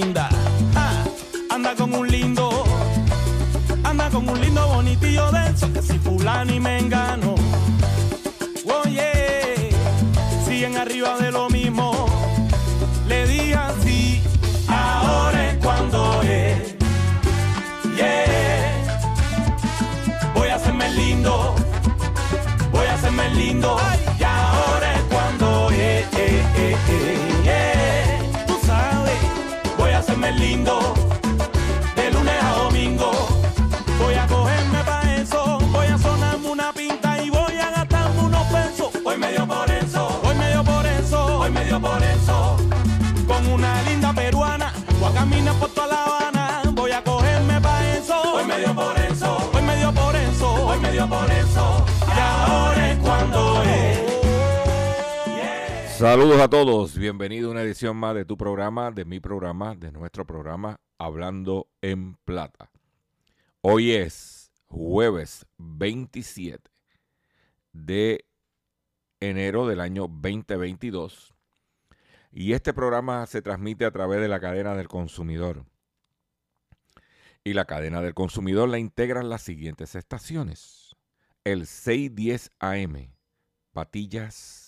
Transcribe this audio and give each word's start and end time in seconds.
Linda. 0.00 0.28
ah, 0.76 1.04
anda 1.50 1.74
con 1.74 1.92
un 1.92 2.06
lindo. 2.06 2.48
Anda 3.82 4.08
con 4.10 4.28
un 4.28 4.40
lindo 4.40 4.66
bonitillo 4.68 5.30
denso. 5.32 5.72
Que 5.72 5.82
si 5.82 5.98
fulano 5.98 6.52
y 6.54 6.60
me 6.60 6.78
engano. 6.78 7.37
Lindo. 30.38 30.78
De 31.96 32.10
lunes 32.10 32.42
a 32.42 32.52
domingo. 32.64 33.10
Voy 33.98 34.14
a 34.14 34.26
cogerme 34.26 34.84
pa' 34.84 35.14
eso, 35.16 35.58
voy 35.72 35.86
a 35.86 35.98
sonarme 35.98 36.48
una 36.48 36.72
pinta 36.72 37.22
y 37.22 37.30
voy 37.30 37.56
a 37.58 37.70
gastarme 37.70 38.20
unos 38.20 38.46
pesos. 38.46 38.90
Hoy 39.04 39.16
me 39.16 39.32
dio 39.32 39.46
por 39.46 39.70
eso, 39.70 40.20
hoy 40.24 40.34
me 40.36 40.50
dio 40.50 40.64
por 40.64 40.86
eso, 40.86 41.38
hoy 41.40 41.50
me 41.50 41.64
dio 41.64 41.80
por 41.80 42.02
eso. 42.02 42.56
Con 43.26 43.46
una 43.48 43.82
linda 43.82 44.12
peruana, 44.12 44.72
voy 45.00 45.10
a 45.10 45.14
caminar 45.14 45.54
por 45.56 45.70
toda 45.70 45.88
La 45.88 46.04
Habana, 46.04 46.62
voy 46.72 46.92
a 46.92 47.02
cogerme 47.02 47.60
pa' 47.60 47.84
eso. 47.96 48.20
Hoy 48.34 48.44
me 48.44 48.58
dio 48.58 48.74
por 48.74 48.96
eso, 48.98 49.50
hoy 49.52 49.62
me 49.62 49.76
dio 49.76 49.92
por 49.92 50.16
eso, 50.16 50.54
hoy 50.66 50.78
me 50.80 50.92
dio 50.92 51.08
por 51.08 51.30
eso. 51.30 51.84
Y 52.16 52.20
ahora 52.20 52.90
es 52.92 52.98
cuando 52.98 53.62
es. 53.62 53.87
Saludos 55.98 56.40
a 56.40 56.48
todos, 56.48 56.96
bienvenido 56.96 57.48
a 57.48 57.50
una 57.50 57.62
edición 57.62 57.96
más 57.96 58.14
de 58.14 58.24
tu 58.24 58.36
programa, 58.36 58.92
de 58.92 59.04
mi 59.04 59.18
programa, 59.18 59.74
de 59.74 59.90
nuestro 59.90 60.24
programa 60.24 60.80
Hablando 60.96 61.66
en 61.82 62.14
Plata. 62.24 62.70
Hoy 63.62 63.90
es 63.90 64.52
jueves 64.68 65.44
27 65.56 66.70
de 67.72 68.24
enero 69.18 69.66
del 69.66 69.80
año 69.80 70.02
2022 70.02 71.34
y 72.30 72.52
este 72.52 72.72
programa 72.72 73.26
se 73.26 73.42
transmite 73.42 73.84
a 73.84 73.90
través 73.90 74.20
de 74.20 74.28
la 74.28 74.38
cadena 74.38 74.76
del 74.76 74.86
consumidor. 74.86 75.64
Y 77.42 77.54
la 77.54 77.64
cadena 77.64 78.02
del 78.02 78.14
consumidor 78.14 78.68
la 78.68 78.78
integran 78.78 79.28
las 79.28 79.42
siguientes 79.42 79.96
estaciones. 79.96 80.94
El 81.42 81.66
610 81.66 82.52
AM, 82.60 83.16
Patillas, 83.72 84.67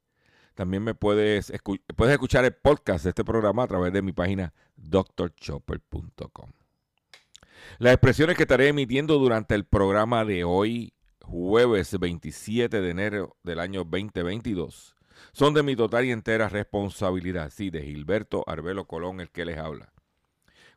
También 0.61 0.83
me 0.83 0.93
puedes, 0.93 1.51
puedes 1.95 2.13
escuchar 2.13 2.45
el 2.45 2.53
podcast 2.53 3.03
de 3.03 3.09
este 3.09 3.25
programa 3.25 3.63
a 3.63 3.67
través 3.67 3.91
de 3.93 4.03
mi 4.03 4.11
página 4.11 4.53
drchopper.com. 4.75 6.51
Las 7.79 7.93
expresiones 7.93 8.37
que 8.37 8.43
estaré 8.43 8.67
emitiendo 8.67 9.17
durante 9.17 9.55
el 9.55 9.65
programa 9.65 10.23
de 10.23 10.43
hoy, 10.43 10.93
jueves 11.23 11.97
27 11.99 12.79
de 12.79 12.89
enero 12.91 13.37
del 13.41 13.59
año 13.59 13.83
2022, 13.85 14.95
son 15.31 15.55
de 15.55 15.63
mi 15.63 15.75
total 15.75 16.05
y 16.05 16.11
entera 16.11 16.47
responsabilidad, 16.47 17.49
sí, 17.49 17.71
de 17.71 17.81
Gilberto 17.81 18.43
Arbelo 18.45 18.85
Colón, 18.85 19.19
el 19.19 19.31
que 19.31 19.45
les 19.45 19.57
habla. 19.57 19.91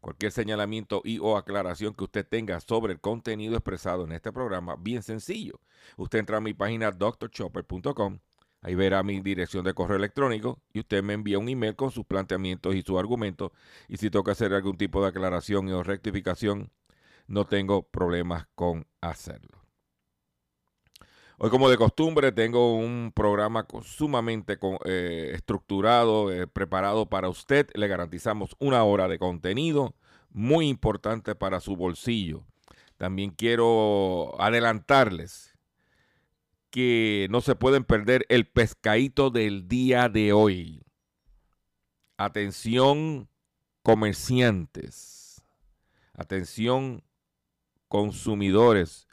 Cualquier 0.00 0.32
señalamiento 0.32 1.02
y 1.04 1.18
o 1.18 1.36
aclaración 1.36 1.92
que 1.92 2.04
usted 2.04 2.26
tenga 2.26 2.58
sobre 2.60 2.94
el 2.94 3.00
contenido 3.00 3.54
expresado 3.54 4.04
en 4.06 4.12
este 4.12 4.32
programa, 4.32 4.76
bien 4.76 5.02
sencillo. 5.02 5.60
Usted 5.98 6.20
entra 6.20 6.38
a 6.38 6.40
mi 6.40 6.54
página 6.54 6.90
drchopper.com, 6.90 8.20
ahí 8.64 8.74
verá 8.74 9.02
mi 9.02 9.20
dirección 9.20 9.62
de 9.64 9.74
correo 9.74 9.98
electrónico 9.98 10.58
y 10.72 10.80
usted 10.80 11.02
me 11.02 11.12
envía 11.12 11.38
un 11.38 11.48
email 11.48 11.76
con 11.76 11.90
sus 11.90 12.04
planteamientos 12.06 12.74
y 12.74 12.82
sus 12.82 12.98
argumentos. 12.98 13.52
Y 13.88 13.98
si 13.98 14.10
toca 14.10 14.32
hacer 14.32 14.54
algún 14.54 14.76
tipo 14.76 15.02
de 15.02 15.08
aclaración 15.08 15.68
o 15.68 15.82
rectificación, 15.82 16.70
no 17.26 17.44
tengo 17.44 17.82
problemas 17.82 18.46
con 18.54 18.86
hacerlo. 19.02 19.60
Hoy, 21.36 21.50
como 21.50 21.68
de 21.68 21.76
costumbre, 21.76 22.32
tengo 22.32 22.74
un 22.74 23.12
programa 23.14 23.66
sumamente 23.82 24.58
eh, 24.84 25.32
estructurado, 25.34 26.32
eh, 26.32 26.46
preparado 26.46 27.06
para 27.06 27.28
usted. 27.28 27.68
Le 27.74 27.88
garantizamos 27.88 28.56
una 28.60 28.82
hora 28.84 29.08
de 29.08 29.18
contenido 29.18 29.94
muy 30.30 30.68
importante 30.68 31.34
para 31.34 31.60
su 31.60 31.76
bolsillo. 31.76 32.44
También 32.96 33.30
quiero 33.30 34.40
adelantarles 34.40 35.53
que 36.74 37.28
no 37.30 37.40
se 37.40 37.54
pueden 37.54 37.84
perder 37.84 38.26
el 38.28 38.48
pescadito 38.48 39.30
del 39.30 39.68
día 39.68 40.08
de 40.08 40.32
hoy. 40.32 40.82
Atención 42.16 43.28
comerciantes. 43.84 45.40
Atención 46.14 47.04
consumidores 47.86 49.06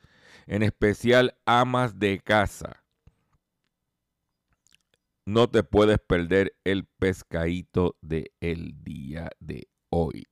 en 0.48 0.64
especial 0.64 1.38
amas 1.46 2.00
de 2.00 2.20
casa. 2.20 2.84
No 5.28 5.48
te 5.48 5.62
puedes 5.62 6.00
perder 6.00 6.58
el 6.64 6.88
pescadito 6.88 7.96
del 8.02 8.32
el 8.40 8.84
día 8.84 9.30
de 9.40 9.70
hoy. 9.92 10.26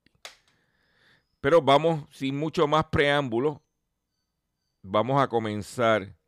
Pero 1.41 1.61
vamos, 1.61 2.07
sin 2.09 2.35
mucho 2.35 2.67
más 2.67 2.85
preámbulo, 2.85 3.61
vamos 4.81 5.21
a 5.21 5.27
comenzar 5.27 6.18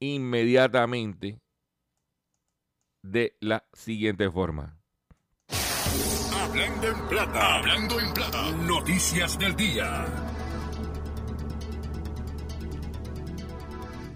inmediatamente 0.00 1.40
de 3.02 3.36
la 3.40 3.64
siguiente 3.72 4.30
forma. 4.30 4.78
Hablando 6.34 6.88
en 6.88 7.08
plata, 7.08 7.56
hablando 7.56 8.00
en 8.00 8.14
plata. 8.14 8.50
Noticias 8.66 9.38
del 9.38 9.54
día. 9.56 10.06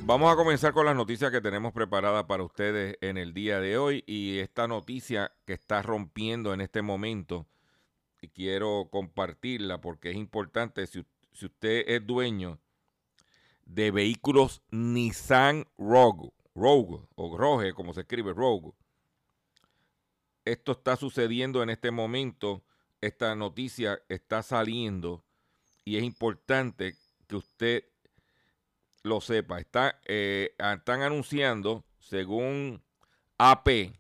Vamos 0.05 0.33
a 0.33 0.37
comenzar 0.37 0.73
con 0.73 0.87
las 0.87 0.97
noticias 0.97 1.31
que 1.31 1.41
tenemos 1.41 1.73
preparadas 1.73 2.25
para 2.25 2.43
ustedes 2.43 2.97
en 3.01 3.17
el 3.17 3.33
día 3.33 3.61
de 3.61 3.79
hoy 3.79 4.03
y 4.07 4.39
esta 4.39 4.67
noticia 4.67 5.33
que 5.47 5.53
está 5.53 5.83
rompiendo 5.83 6.53
en 6.53 6.61
este 6.61 6.83
momento 6.83 7.47
y 8.21 8.29
quiero 8.29 8.89
compartirla 8.91 9.81
porque 9.81 10.11
es 10.11 10.17
importante. 10.17 10.87
Si, 10.87 11.05
si 11.33 11.47
usted 11.47 11.85
es 11.87 12.05
dueño 12.05 12.59
de 13.71 13.93
vehículos 13.93 14.63
Nissan 14.71 15.65
Rogue, 15.79 16.33
Rogue 16.57 17.07
o 17.15 17.37
Rogue, 17.37 17.73
como 17.73 17.95
se 17.95 18.01
escribe, 18.01 18.35
Rogue, 18.35 18.73
esto 20.45 20.73
está 20.73 20.97
sucediendo 20.97 21.63
en 21.63 21.71
este 21.71 21.93
momento, 21.93 22.65
esta 23.01 23.35
noticia 23.37 24.03
está 24.09 24.43
saliendo 24.43 25.25
y 25.85 25.97
es 25.97 26.03
importante 26.03 26.97
que 27.29 27.37
usted 27.37 27.85
lo 29.05 29.21
sepa. 29.21 29.61
Está, 29.61 30.01
eh, 30.05 30.55
están 30.59 31.03
anunciando, 31.03 31.85
según 32.01 32.83
AP, 33.39 33.93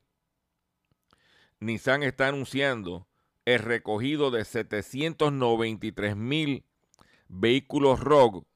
Nissan 1.60 2.02
está 2.02 2.26
anunciando 2.28 3.06
el 3.44 3.60
recogido 3.60 4.32
de 4.32 4.44
793 4.44 6.16
mil 6.16 6.64
vehículos 7.28 8.00
ROG 8.00 8.49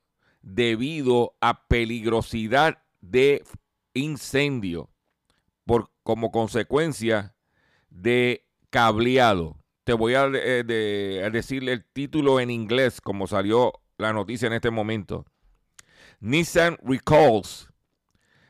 debido 0.44 1.34
a 1.40 1.66
peligrosidad 1.66 2.78
de 3.00 3.42
incendio 3.94 4.90
por, 5.64 5.90
como 6.02 6.30
consecuencia 6.30 7.34
de 7.88 8.46
cableado. 8.70 9.56
Te 9.84 9.94
voy 9.94 10.14
a, 10.14 10.30
eh, 10.32 11.22
a 11.24 11.30
decirle 11.30 11.72
el 11.72 11.84
título 11.84 12.40
en 12.40 12.50
inglés 12.50 13.00
como 13.00 13.26
salió 13.26 13.72
la 13.96 14.12
noticia 14.12 14.46
en 14.46 14.52
este 14.52 14.70
momento. 14.70 15.24
Nissan 16.20 16.76
recalls 16.82 17.68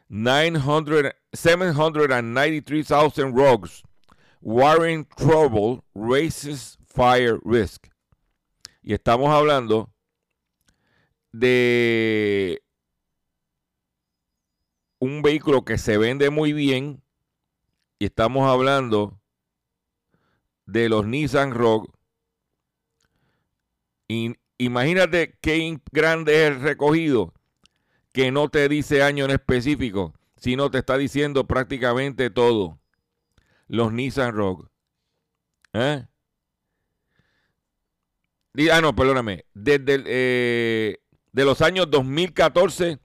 900, 0.09 1.13
793,000 1.33 3.35
rogues. 3.35 3.83
Warren 4.41 5.07
trouble 5.17 5.81
raises 5.95 6.77
fire 6.87 7.39
risk. 7.45 7.87
Y 8.83 8.93
estamos 8.93 9.31
hablando 9.31 9.94
de 11.35 12.63
un 15.01 15.21
vehículo 15.23 15.65
que 15.65 15.79
se 15.79 15.99
vende 15.99 16.31
muy 16.31 16.53
bien. 16.53 17.03
Y 17.99 18.07
estamos 18.07 18.49
hablando 18.49 19.21
de 20.67 20.89
los 20.89 21.07
Nissan 21.07 21.53
Rogue. 21.53 21.89
imagínate 24.59 25.37
qué 25.41 25.77
grande 25.91 26.47
es 26.47 26.53
el 26.53 26.61
recogido 26.61 27.35
que 28.13 28.31
no 28.31 28.49
te 28.49 28.69
dice 28.69 29.03
año 29.03 29.25
en 29.25 29.33
específico, 29.33 30.15
sino 30.37 30.71
te 30.71 30.79
está 30.79 30.97
diciendo 30.97 31.49
prácticamente 31.49 32.31
todo. 32.31 32.79
Los 33.67 33.93
Nissan 33.93 34.35
Rogue. 34.35 34.69
¿Eh? 35.73 36.07
Ah, 38.71 38.81
no, 38.81 38.95
perdóname. 38.95 39.47
Desde 39.53 40.05
eh, 40.07 41.04
de 41.35 41.45
los 41.45 41.61
años 41.61 41.91
2014 41.91 43.01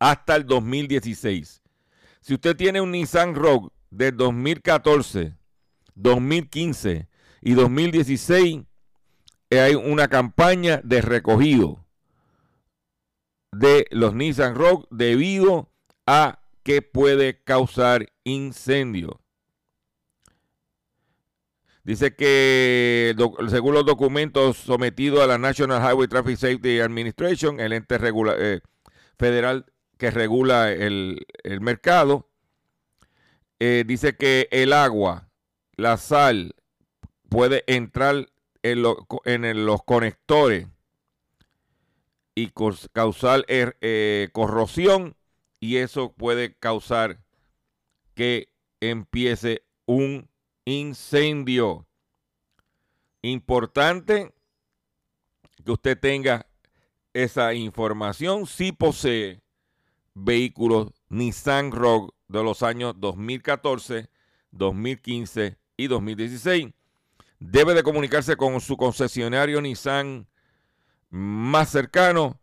hasta 0.00 0.34
el 0.34 0.46
2016. 0.46 1.62
Si 2.22 2.34
usted 2.34 2.56
tiene 2.56 2.80
un 2.80 2.90
Nissan 2.90 3.34
Rogue 3.34 3.68
de 3.90 4.12
2014, 4.12 5.36
2015 5.94 7.08
y 7.42 7.52
2016, 7.52 8.62
hay 9.50 9.74
una 9.74 10.08
campaña 10.08 10.80
de 10.82 11.02
recogido 11.02 11.84
de 13.52 13.86
los 13.90 14.14
Nissan 14.14 14.54
Rogue 14.54 14.86
debido 14.90 15.70
a 16.06 16.40
que 16.62 16.80
puede 16.80 17.42
causar 17.42 18.06
incendio. 18.24 19.20
Dice 21.84 22.14
que 22.14 23.14
según 23.48 23.74
los 23.74 23.84
documentos 23.84 24.56
sometidos 24.56 25.20
a 25.20 25.26
la 25.26 25.38
National 25.38 25.82
Highway 25.82 26.06
Traffic 26.06 26.36
Safety 26.36 26.78
Administration, 26.78 27.58
el 27.58 27.72
ente 27.72 27.96
eh, 27.96 28.60
federal 29.18 29.66
que 29.98 30.10
regula 30.12 30.70
el, 30.70 31.26
mercado, 31.60 32.28
eh, 33.58 33.82
dice 33.84 34.16
que 34.16 34.48
el 34.52 34.72
agua, 34.72 35.28
la 35.76 35.96
sal, 35.96 36.54
puede 37.28 37.64
entrar 37.66 38.28
en, 38.62 38.82
los 38.82 39.82
conectores 39.82 40.68
y 42.36 42.52
causar 42.92 43.44
er, 43.48 43.76
eh, 43.80 44.28
corrosión 44.32 45.16
y 45.58 45.78
eso 45.78 46.12
puede 46.12 46.54
causar 46.54 47.18
que 48.14 48.52
empiece 48.80 49.64
un 49.86 50.31
incendio. 50.64 51.86
Importante 53.22 54.32
que 55.64 55.70
usted 55.70 55.98
tenga 55.98 56.46
esa 57.12 57.54
información 57.54 58.46
si 58.46 58.72
posee 58.72 59.42
vehículos 60.14 60.88
Nissan 61.08 61.70
Rogue 61.70 62.12
de 62.28 62.42
los 62.42 62.62
años 62.62 62.94
2014, 62.98 64.08
2015 64.50 65.58
y 65.76 65.86
2016. 65.86 66.72
Debe 67.38 67.74
de 67.74 67.82
comunicarse 67.82 68.36
con 68.36 68.60
su 68.60 68.76
concesionario 68.76 69.60
Nissan 69.60 70.26
más 71.10 71.70
cercano 71.70 72.40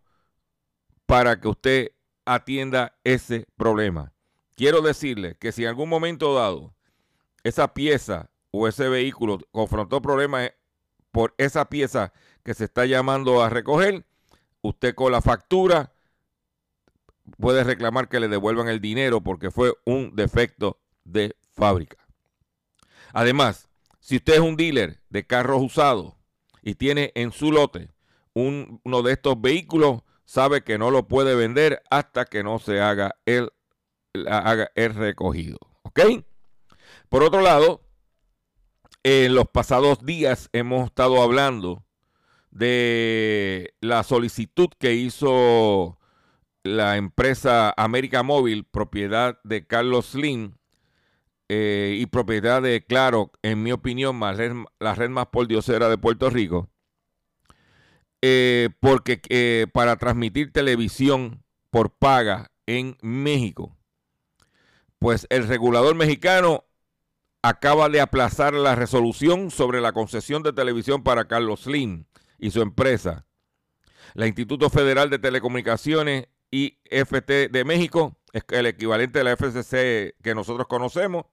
para 1.05 1.39
que 1.39 1.47
usted 1.47 1.91
atienda 2.25 2.97
ese 3.03 3.47
problema. 3.55 4.13
Quiero 4.55 4.81
decirle 4.81 5.35
que 5.39 5.51
si 5.51 5.63
en 5.63 5.69
algún 5.69 5.89
momento 5.89 6.35
dado 6.35 6.75
esa 7.43 7.73
pieza 7.73 8.29
o 8.51 8.67
ese 8.67 8.89
vehículo 8.89 9.39
confrontó 9.51 10.01
problemas 10.01 10.51
por 11.11 11.33
esa 11.37 11.65
pieza 11.65 12.13
que 12.43 12.53
se 12.53 12.65
está 12.65 12.85
llamando 12.85 13.41
a 13.41 13.49
recoger, 13.49 14.05
usted 14.61 14.95
con 14.95 15.11
la 15.11 15.21
factura 15.21 15.93
puede 17.37 17.63
reclamar 17.63 18.09
que 18.09 18.19
le 18.19 18.27
devuelvan 18.27 18.67
el 18.67 18.81
dinero 18.81 19.21
porque 19.21 19.51
fue 19.51 19.73
un 19.85 20.15
defecto 20.15 20.79
de 21.03 21.35
fábrica. 21.53 21.97
Además, 23.13 23.69
si 23.99 24.17
usted 24.17 24.35
es 24.35 24.39
un 24.39 24.55
dealer 24.55 25.01
de 25.09 25.25
carros 25.25 25.61
usados 25.61 26.13
y 26.61 26.75
tiene 26.75 27.11
en 27.15 27.31
su 27.31 27.51
lote 27.51 27.89
uno 28.33 29.01
de 29.03 29.13
estos 29.13 29.39
vehículos 29.39 30.01
sabe 30.25 30.63
que 30.63 30.77
no 30.77 30.91
lo 30.91 31.07
puede 31.07 31.35
vender 31.35 31.81
hasta 31.89 32.25
que 32.25 32.43
no 32.43 32.59
se 32.59 32.79
haga 32.79 33.15
el, 33.25 33.51
haga 34.27 34.71
el 34.75 34.93
recogido. 34.93 35.57
¿Ok? 35.83 35.99
Por 37.09 37.23
otro 37.23 37.41
lado, 37.41 37.81
en 39.01 39.33
los 39.33 39.47
pasados 39.47 40.05
días 40.05 40.47
hemos 40.53 40.85
estado 40.85 41.23
hablando 41.23 41.83
de 42.51 43.73
la 43.81 44.03
solicitud 44.03 44.69
que 44.77 44.93
hizo 44.93 45.97
la 46.63 46.97
empresa 46.97 47.73
América 47.77 48.21
Móvil, 48.21 48.63
propiedad 48.63 49.39
de 49.43 49.65
Carlos 49.65 50.11
Slim 50.11 50.53
eh, 51.47 51.97
y 51.99 52.05
propiedad 52.05 52.61
de 52.61 52.85
Claro, 52.85 53.31
en 53.41 53.63
mi 53.63 53.71
opinión, 53.71 54.15
más 54.15 54.37
la 54.79 54.93
red 54.93 55.09
más 55.09 55.27
pordiosera 55.27 55.89
de 55.89 55.97
Puerto 55.97 56.29
Rico, 56.29 56.69
eh, 58.21 58.69
porque 58.79 59.19
eh, 59.29 59.65
para 59.73 59.95
transmitir 59.95 60.53
televisión 60.53 61.43
por 61.71 61.89
paga 61.89 62.51
en 62.67 62.97
México, 63.01 63.75
pues 64.99 65.25
el 65.31 65.47
regulador 65.47 65.95
mexicano 65.95 66.65
acaba 67.41 67.89
de 67.89 68.01
aplazar 68.01 68.53
la 68.53 68.75
resolución 68.75 69.51
sobre 69.51 69.81
la 69.81 69.93
concesión 69.93 70.43
de 70.43 70.53
televisión 70.53 71.03
para 71.03 71.25
Carlos 71.25 71.61
Slim 71.61 72.05
y 72.37 72.51
su 72.51 72.61
empresa. 72.61 73.25
La 74.13 74.27
Instituto 74.27 74.69
Federal 74.69 75.09
de 75.09 75.19
Telecomunicaciones 75.19 76.27
IFT 76.51 77.51
de 77.51 77.63
México, 77.65 78.17
el 78.49 78.65
equivalente 78.65 79.19
de 79.19 79.25
la 79.25 79.35
FCC 79.37 80.15
que 80.21 80.35
nosotros 80.35 80.67
conocemos, 80.67 81.25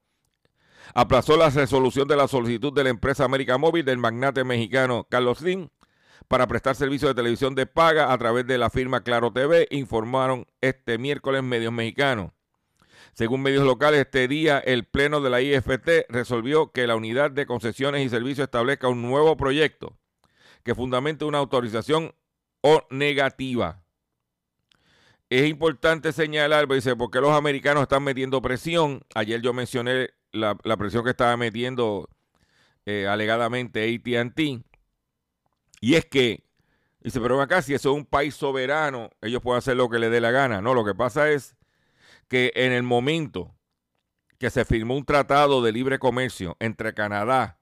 aplazó 0.94 1.36
la 1.36 1.50
resolución 1.50 2.06
de 2.06 2.16
la 2.16 2.28
solicitud 2.28 2.72
de 2.72 2.84
la 2.84 2.90
empresa 2.90 3.24
América 3.24 3.58
Móvil 3.58 3.84
del 3.84 3.98
magnate 3.98 4.44
mexicano 4.44 5.06
Carlos 5.10 5.38
Slim 5.38 5.68
para 6.28 6.46
prestar 6.46 6.76
servicio 6.76 7.08
de 7.08 7.14
televisión 7.14 7.54
de 7.54 7.66
paga 7.66 8.12
a 8.12 8.18
través 8.18 8.46
de 8.46 8.58
la 8.58 8.70
firma 8.70 9.02
Claro 9.02 9.32
TV, 9.32 9.68
informaron 9.70 10.46
este 10.60 10.98
miércoles 10.98 11.42
medios 11.42 11.72
mexicanos. 11.72 12.32
Según 13.16 13.40
medios 13.40 13.64
locales, 13.64 14.00
este 14.00 14.28
día 14.28 14.58
el 14.58 14.84
Pleno 14.84 15.22
de 15.22 15.30
la 15.30 15.40
IFT 15.40 16.04
resolvió 16.10 16.70
que 16.72 16.86
la 16.86 16.96
Unidad 16.96 17.30
de 17.30 17.46
Concesiones 17.46 18.04
y 18.04 18.10
Servicios 18.10 18.44
establezca 18.44 18.88
un 18.88 19.00
nuevo 19.00 19.38
proyecto 19.38 19.96
que 20.62 20.74
fundamente 20.74 21.24
una 21.24 21.38
autorización 21.38 22.14
o 22.60 22.86
negativa. 22.90 23.82
Es 25.30 25.48
importante 25.48 26.12
señalar, 26.12 26.68
dice, 26.68 26.94
porque 26.94 27.22
los 27.22 27.30
americanos 27.30 27.84
están 27.84 28.02
metiendo 28.02 28.42
presión. 28.42 29.00
Ayer 29.14 29.40
yo 29.40 29.54
mencioné 29.54 30.10
la, 30.32 30.54
presión 30.76 31.02
que 31.02 31.10
estaba 31.10 31.38
metiendo 31.38 32.10
eh, 32.84 33.06
alegadamente 33.08 33.94
ATT 33.94 34.40
y 35.80 35.94
es 35.94 36.04
que, 36.04 36.44
dice, 37.00 37.18
pero 37.18 37.40
acá 37.40 37.62
si 37.62 37.72
eso 37.72 37.92
es 37.92 37.96
un 37.96 38.04
país 38.04 38.34
soberano, 38.34 39.08
ellos 39.22 39.40
pueden 39.40 39.56
hacer 39.56 39.78
lo 39.78 39.88
que 39.88 39.98
les 39.98 40.10
dé 40.10 40.20
la 40.20 40.32
gana. 40.32 40.60
No, 40.60 40.74
lo 40.74 40.84
que 40.84 40.94
pasa 40.94 41.30
es 41.30 41.55
que 42.28 42.52
en 42.54 42.72
el 42.72 42.82
momento 42.82 43.54
que 44.38 44.50
se 44.50 44.64
firmó 44.64 44.96
un 44.96 45.04
tratado 45.04 45.62
de 45.62 45.72
libre 45.72 45.98
comercio 45.98 46.56
entre 46.60 46.94
Canadá 46.94 47.58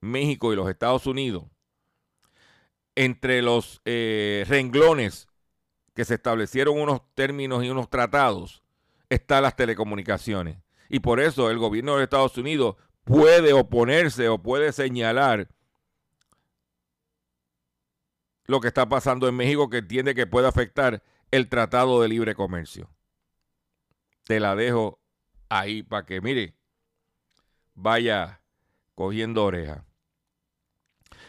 México 0.00 0.52
y 0.52 0.56
los 0.56 0.68
Estados 0.68 1.06
Unidos, 1.06 1.44
entre 2.94 3.42
los 3.42 3.80
eh, 3.84 4.44
renglones 4.48 5.28
que 5.94 6.04
se 6.04 6.14
establecieron 6.14 6.78
unos 6.78 7.02
términos 7.14 7.64
y 7.64 7.70
unos 7.70 7.88
tratados, 7.90 8.62
están 9.08 9.42
las 9.42 9.56
telecomunicaciones. 9.56 10.58
Y 10.88 11.00
por 11.00 11.20
eso 11.20 11.50
el 11.50 11.58
gobierno 11.58 11.96
de 11.96 12.04
Estados 12.04 12.36
Unidos 12.38 12.76
puede 13.04 13.52
oponerse 13.52 14.28
o 14.28 14.42
puede 14.42 14.72
señalar 14.72 15.48
lo 18.46 18.60
que 18.60 18.68
está 18.68 18.88
pasando 18.88 19.28
en 19.28 19.36
México 19.36 19.68
que 19.68 19.78
entiende 19.78 20.14
que 20.14 20.26
puede 20.26 20.46
afectar 20.46 21.02
el 21.30 21.48
Tratado 21.48 22.00
de 22.00 22.08
Libre 22.08 22.34
Comercio. 22.34 22.88
Te 24.26 24.40
la 24.40 24.56
dejo 24.56 25.00
ahí 25.48 25.84
para 25.84 26.04
que, 26.04 26.20
mire, 26.20 26.56
vaya 27.74 28.42
cogiendo 28.96 29.44
oreja. 29.44 29.84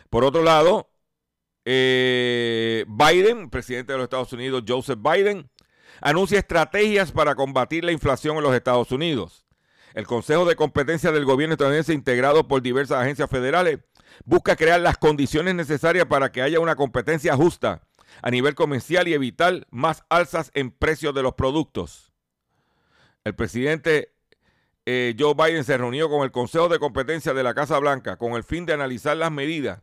Por 0.09 0.23
otro 0.23 0.41
lado, 0.41 0.89
eh, 1.63 2.85
Biden, 2.87 3.51
presidente 3.51 3.91
de 3.91 3.99
los 3.99 4.05
Estados 4.05 4.33
Unidos, 4.33 4.63
Joseph 4.67 4.99
Biden, 4.99 5.47
anuncia 6.01 6.39
estrategias 6.39 7.11
para 7.11 7.35
combatir 7.35 7.83
la 7.83 7.91
inflación 7.91 8.37
en 8.37 8.43
los 8.43 8.55
Estados 8.55 8.91
Unidos. 8.91 9.45
El 9.93 10.07
Consejo 10.07 10.45
de 10.45 10.55
Competencia 10.55 11.11
del 11.11 11.25
Gobierno 11.25 11.53
estadounidense, 11.53 11.93
integrado 11.93 12.47
por 12.47 12.63
diversas 12.63 12.99
agencias 13.01 13.29
federales, 13.29 13.79
busca 14.25 14.55
crear 14.55 14.79
las 14.79 14.97
condiciones 14.97 15.53
necesarias 15.53 16.07
para 16.07 16.31
que 16.31 16.41
haya 16.41 16.59
una 16.59 16.75
competencia 16.75 17.35
justa 17.35 17.87
a 18.23 18.31
nivel 18.31 18.55
comercial 18.55 19.07
y 19.07 19.13
evitar 19.13 19.67
más 19.69 20.03
alzas 20.09 20.49
en 20.55 20.71
precios 20.71 21.13
de 21.13 21.21
los 21.21 21.35
productos. 21.35 22.06
El 23.27 23.35
presidente 23.35 24.13
eh, 24.85 25.13
Joe 25.19 25.33
Biden 25.33 25.65
se 25.65 25.77
reunió 25.77 26.09
con 26.09 26.23
el 26.23 26.31
Consejo 26.31 26.69
de 26.69 26.79
Competencia 26.79 27.33
de 27.33 27.43
la 27.43 27.53
Casa 27.53 27.77
Blanca 27.77 28.15
con 28.15 28.35
el 28.35 28.43
fin 28.45 28.65
de 28.65 28.71
analizar 28.71 29.17
las 29.17 29.33
medidas 29.33 29.81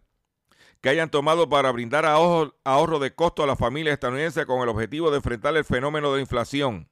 que 0.81 0.89
hayan 0.89 1.11
tomado 1.11 1.47
para 1.51 1.71
brindar 1.71 2.07
ahorro, 2.07 2.99
de 3.01 3.15
costo 3.15 3.43
a 3.43 3.47
las 3.47 3.59
familias 3.59 3.93
estadounidenses 3.93 4.47
con 4.47 4.63
el 4.63 4.71
objetivo 4.71 5.11
de 5.11 5.19
enfrentar 5.19 5.55
el 5.59 5.65
fenómeno 5.67 6.15
de 6.15 6.23
inflación. 6.23 6.89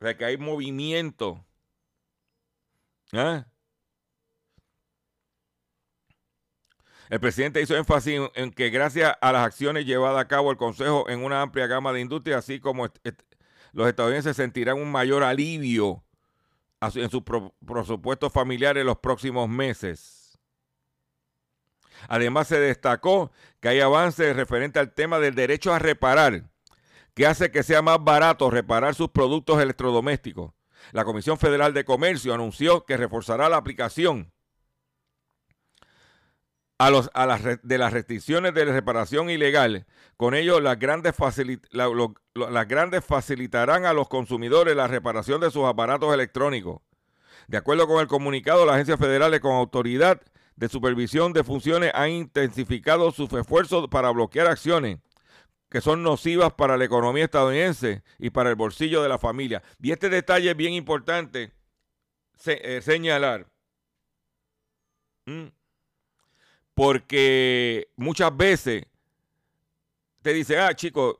O 0.00 0.04
sea 0.04 0.16
que 0.16 0.24
hay 0.24 0.38
movimiento. 0.38 1.44
¿Ah? 3.12 3.46
El 7.10 7.20
presidente 7.20 7.60
hizo 7.60 7.76
énfasis 7.76 8.18
en 8.34 8.50
que 8.50 8.70
gracias 8.70 9.14
a 9.20 9.32
las 9.32 9.46
acciones 9.46 9.84
llevadas 9.84 10.22
a 10.22 10.28
cabo 10.28 10.50
el 10.50 10.56
Consejo 10.56 11.06
en 11.10 11.22
una 11.22 11.42
amplia 11.42 11.66
gama 11.66 11.92
de 11.92 12.00
industrias, 12.00 12.38
así 12.38 12.60
como 12.60 12.88
los 13.74 13.88
estadounidenses 13.88 14.36
sentirán 14.36 14.78
un 14.78 14.90
mayor 14.90 15.24
alivio 15.24 16.04
en 16.80 17.10
sus 17.10 17.22
presupuestos 17.66 18.32
familiares 18.32 18.82
en 18.82 18.86
los 18.86 18.98
próximos 18.98 19.48
meses. 19.48 20.38
Además, 22.08 22.48
se 22.48 22.58
destacó 22.58 23.32
que 23.60 23.68
hay 23.68 23.80
avances 23.80 24.36
referente 24.36 24.78
al 24.78 24.92
tema 24.92 25.18
del 25.18 25.34
derecho 25.34 25.72
a 25.72 25.78
reparar, 25.78 26.50
que 27.14 27.26
hace 27.26 27.50
que 27.50 27.62
sea 27.62 27.82
más 27.82 28.02
barato 28.02 28.50
reparar 28.50 28.94
sus 28.94 29.08
productos 29.10 29.60
electrodomésticos. 29.60 30.52
La 30.92 31.04
Comisión 31.04 31.38
Federal 31.38 31.72
de 31.72 31.84
Comercio 31.84 32.34
anunció 32.34 32.84
que 32.84 32.96
reforzará 32.96 33.48
la 33.48 33.56
aplicación 33.56 34.32
a, 36.84 37.26
las, 37.26 37.42
de 37.62 37.78
las 37.78 37.92
restricciones 37.92 38.54
de 38.54 38.64
reparación 38.64 39.30
ilegal. 39.30 39.86
Con 40.16 40.34
ello, 40.34 40.60
las 40.60 40.78
grandes, 40.78 41.14
las 41.70 43.04
facilitarán 43.04 43.86
a 43.86 43.92
los 43.92 44.08
consumidores 44.08 44.76
la 44.76 44.86
reparación 44.86 45.40
de 45.40 45.50
sus 45.50 45.64
aparatos 45.64 46.12
electrónicos. 46.12 46.80
De 47.48 47.56
acuerdo 47.56 47.86
con 47.86 48.00
el 48.00 48.06
comunicado, 48.06 48.64
la 48.64 48.74
agencia 48.74 48.96
federal 48.96 49.38
con 49.40 49.52
autoridad 49.52 50.20
de 50.56 50.68
supervisión 50.68 51.32
de 51.32 51.44
funciones 51.44 51.90
han 51.94 52.10
intensificado 52.10 53.10
sus 53.10 53.32
esfuerzos 53.32 53.88
para 53.88 54.10
bloquear 54.10 54.46
acciones 54.46 54.98
que 55.74 55.80
son 55.80 56.04
nocivas 56.04 56.52
para 56.52 56.76
la 56.76 56.84
economía 56.84 57.24
estadounidense 57.24 58.04
y 58.20 58.30
para 58.30 58.48
el 58.48 58.54
bolsillo 58.54 59.02
de 59.02 59.08
la 59.08 59.18
familia. 59.18 59.60
Y 59.82 59.90
este 59.90 60.08
detalle 60.08 60.52
es 60.52 60.56
bien 60.56 60.72
importante 60.72 61.50
eh, 62.46 62.80
señalar. 62.80 63.48
Porque 66.74 67.88
muchas 67.96 68.36
veces 68.36 68.84
te 70.22 70.32
dicen, 70.32 70.58
ah, 70.58 70.74
chicos, 70.74 71.16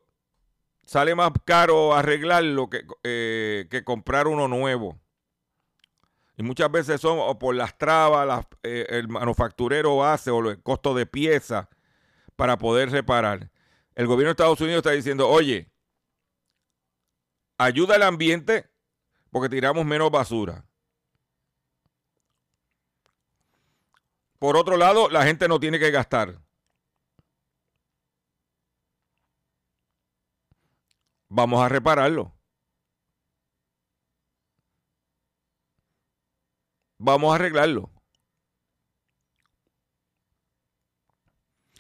sale 0.84 1.14
más 1.14 1.30
caro 1.44 1.94
arreglarlo 1.94 2.68
que, 2.68 2.84
eh, 3.02 3.66
que 3.70 3.84
comprar 3.84 4.26
uno 4.26 4.48
nuevo. 4.48 4.98
Y 6.36 6.42
muchas 6.42 6.70
veces 6.70 7.00
son 7.00 7.38
por 7.38 7.54
las 7.54 7.78
trabas, 7.78 8.46
eh, 8.62 8.86
el 8.88 9.08
manufacturero 9.08 10.04
hace 10.04 10.30
o 10.30 10.50
el 10.50 10.60
costo 10.62 10.94
de 10.94 11.06
pieza 11.06 11.68
para 12.34 12.58
poder 12.58 12.90
reparar. 12.90 13.50
El 13.94 14.06
gobierno 14.06 14.28
de 14.28 14.32
Estados 14.32 14.60
Unidos 14.60 14.78
está 14.78 14.90
diciendo, 14.90 15.28
oye, 15.28 15.70
ayuda 17.56 17.94
al 17.94 18.02
ambiente 18.02 18.68
porque 19.30 19.48
tiramos 19.48 19.84
menos 19.84 20.10
basura. 20.10 20.64
Por 24.44 24.58
otro 24.58 24.76
lado, 24.76 25.08
la 25.08 25.24
gente 25.24 25.48
no 25.48 25.58
tiene 25.58 25.78
que 25.78 25.90
gastar. 25.90 26.38
Vamos 31.30 31.62
a 31.62 31.68
repararlo. 31.70 32.30
Vamos 36.98 37.32
a 37.32 37.36
arreglarlo. 37.36 37.90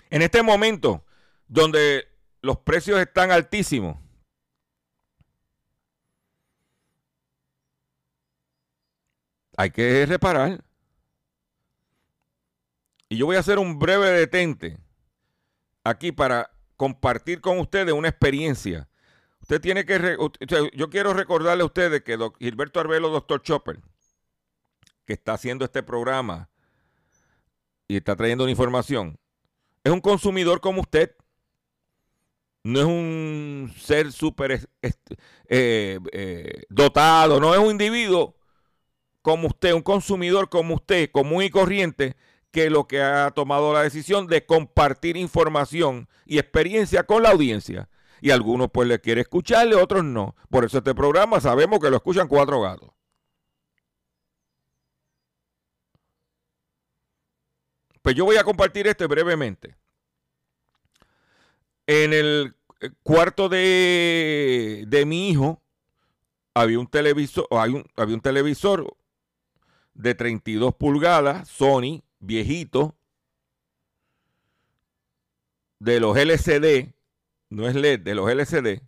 En 0.08 0.22
este 0.22 0.42
momento, 0.42 1.04
donde 1.46 2.08
los 2.40 2.56
precios 2.60 2.98
están 2.98 3.30
altísimos, 3.30 3.98
hay 9.54 9.70
que 9.70 10.06
reparar. 10.06 10.64
Y 13.14 13.16
yo 13.16 13.26
voy 13.26 13.36
a 13.36 13.38
hacer 13.38 13.60
un 13.60 13.78
breve 13.78 14.10
detente 14.10 14.76
aquí 15.84 16.10
para 16.10 16.50
compartir 16.76 17.40
con 17.40 17.60
ustedes 17.60 17.94
una 17.94 18.08
experiencia. 18.08 18.88
Usted 19.40 19.60
tiene 19.60 19.84
que, 19.86 20.16
yo 20.74 20.90
quiero 20.90 21.14
recordarle 21.14 21.62
a 21.62 21.66
ustedes 21.66 22.02
que 22.02 22.18
Gilberto 22.40 22.80
Arbelo, 22.80 23.10
doctor 23.10 23.40
Chopper, 23.40 23.78
que 25.06 25.12
está 25.12 25.34
haciendo 25.34 25.64
este 25.64 25.84
programa 25.84 26.50
y 27.86 27.98
está 27.98 28.16
trayendo 28.16 28.42
una 28.42 28.50
información, 28.50 29.16
es 29.84 29.92
un 29.92 30.00
consumidor 30.00 30.60
como 30.60 30.80
usted. 30.80 31.14
No 32.64 32.80
es 32.80 32.86
un 32.86 33.72
ser 33.78 34.10
súper 34.10 34.68
eh, 34.82 36.00
eh, 36.12 36.62
dotado, 36.68 37.38
no 37.38 37.54
es 37.54 37.60
un 37.60 37.70
individuo 37.70 38.34
como 39.22 39.46
usted, 39.46 39.72
un 39.72 39.82
consumidor 39.82 40.48
como 40.48 40.74
usted, 40.74 41.12
común 41.12 41.44
y 41.44 41.50
corriente, 41.50 42.16
que 42.54 42.70
lo 42.70 42.86
que 42.86 43.02
ha 43.02 43.32
tomado 43.32 43.72
la 43.72 43.82
decisión 43.82 44.28
de 44.28 44.46
compartir 44.46 45.16
información 45.16 46.08
y 46.24 46.38
experiencia 46.38 47.02
con 47.02 47.24
la 47.24 47.30
audiencia. 47.30 47.88
Y 48.20 48.30
algunos 48.30 48.70
pues 48.70 48.86
le 48.86 49.00
quieren 49.00 49.22
escucharle, 49.22 49.74
otros 49.74 50.04
no. 50.04 50.36
Por 50.50 50.64
eso 50.64 50.78
este 50.78 50.94
programa 50.94 51.40
sabemos 51.40 51.80
que 51.80 51.90
lo 51.90 51.96
escuchan 51.96 52.28
cuatro 52.28 52.60
gatos. 52.60 52.90
Pues 58.02 58.14
yo 58.14 58.24
voy 58.24 58.36
a 58.36 58.44
compartir 58.44 58.86
este 58.86 59.08
brevemente. 59.08 59.74
En 61.88 62.12
el 62.12 62.54
cuarto 63.02 63.48
de, 63.48 64.84
de 64.86 65.04
mi 65.06 65.30
hijo 65.30 65.60
había 66.54 66.78
un 66.78 66.86
televisor, 66.86 67.48
un, 67.50 67.84
había 67.96 68.14
un 68.14 68.20
televisor 68.20 68.96
de 69.94 70.14
32 70.14 70.74
pulgadas, 70.76 71.48
Sony, 71.48 72.04
viejito 72.26 72.96
de 75.78 76.00
los 76.00 76.16
LCD, 76.16 76.94
no 77.50 77.68
es 77.68 77.74
LED, 77.74 78.00
de 78.00 78.14
los 78.14 78.30
LCD. 78.30 78.82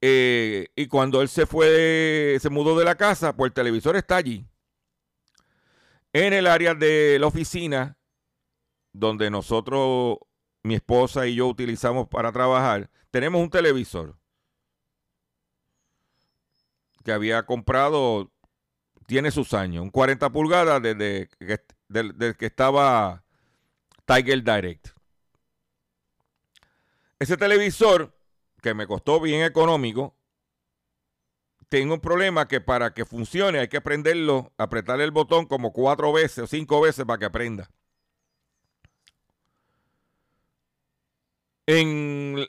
Eh, 0.00 0.68
y 0.74 0.86
cuando 0.88 1.22
él 1.22 1.28
se 1.28 1.46
fue, 1.46 2.36
se 2.40 2.50
mudó 2.50 2.76
de 2.76 2.84
la 2.84 2.96
casa, 2.96 3.36
pues 3.36 3.50
el 3.50 3.54
televisor 3.54 3.96
está 3.96 4.16
allí. 4.16 4.44
En 6.12 6.32
el 6.32 6.46
área 6.46 6.74
de 6.74 7.18
la 7.20 7.28
oficina, 7.28 7.96
donde 8.92 9.30
nosotros, 9.30 10.18
mi 10.62 10.74
esposa 10.74 11.26
y 11.26 11.36
yo 11.36 11.46
utilizamos 11.46 12.08
para 12.08 12.32
trabajar, 12.32 12.90
tenemos 13.10 13.40
un 13.40 13.50
televisor 13.50 14.16
que 17.04 17.12
había 17.12 17.44
comprado 17.44 18.32
tiene 19.12 19.30
sus 19.30 19.52
años, 19.52 19.82
un 19.82 19.90
40 19.90 20.30
pulgadas 20.30 20.80
desde 20.80 21.28
que, 21.38 21.60
que 22.38 22.46
estaba 22.46 23.22
Tiger 24.06 24.42
Direct. 24.42 24.88
Ese 27.18 27.36
televisor, 27.36 28.16
que 28.62 28.72
me 28.72 28.86
costó 28.86 29.20
bien 29.20 29.42
económico, 29.42 30.16
tengo 31.68 31.92
un 31.92 32.00
problema 32.00 32.48
que 32.48 32.62
para 32.62 32.94
que 32.94 33.04
funcione 33.04 33.58
hay 33.58 33.68
que 33.68 33.82
prenderlo, 33.82 34.50
apretar 34.56 34.98
el 35.02 35.10
botón 35.10 35.44
como 35.44 35.74
cuatro 35.74 36.10
veces 36.14 36.44
o 36.44 36.46
cinco 36.46 36.80
veces 36.80 37.04
para 37.04 37.18
que 37.18 37.28
prenda. 37.28 37.70
En 41.66 42.48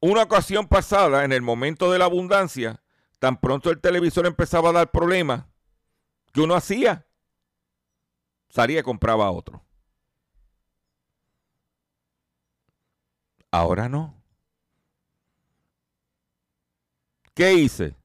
una 0.00 0.22
ocasión 0.24 0.66
pasada, 0.66 1.24
en 1.24 1.30
el 1.30 1.42
momento 1.42 1.92
de 1.92 2.00
la 2.00 2.06
abundancia, 2.06 2.83
tan 3.24 3.40
pronto 3.40 3.70
el 3.70 3.80
televisor 3.80 4.26
empezaba 4.26 4.68
a 4.68 4.72
dar 4.74 4.90
problemas, 4.90 5.46
¿qué 6.34 6.42
uno 6.42 6.54
hacía? 6.54 7.06
Salía 8.50 8.80
y 8.80 8.82
compraba 8.82 9.30
otro. 9.30 9.64
Ahora 13.50 13.88
no. 13.88 14.22
¿Qué 17.32 17.54
hice? 17.54 17.96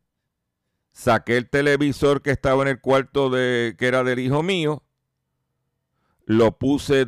Saqué 0.94 1.36
el 1.36 1.50
televisor 1.50 2.22
que 2.22 2.32
estaba 2.32 2.62
en 2.62 2.70
el 2.70 2.80
cuarto 2.80 3.30
de 3.30 3.76
que 3.78 3.88
era 3.88 4.06
del 4.06 4.20
hijo 4.20 4.42
mío, 4.42 4.84
lo 6.24 6.58
puse 6.58 7.08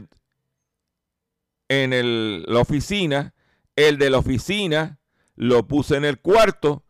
en 1.69 2.43
la 2.43 2.59
oficina, 2.59 3.33
el 3.77 3.97
de 3.97 4.09
la 4.09 4.17
oficina 4.17 4.99
lo 5.35 5.65
puse 5.65 5.95
en 5.95 6.03
el 6.03 6.19
cuarto. 6.19 6.83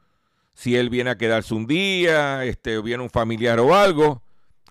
Si 0.61 0.75
él 0.75 0.91
viene 0.91 1.09
a 1.09 1.17
quedarse 1.17 1.55
un 1.55 1.65
día, 1.65 2.45
este, 2.45 2.79
viene 2.83 3.01
un 3.01 3.09
familiar 3.09 3.59
o 3.59 3.73
algo, 3.73 4.21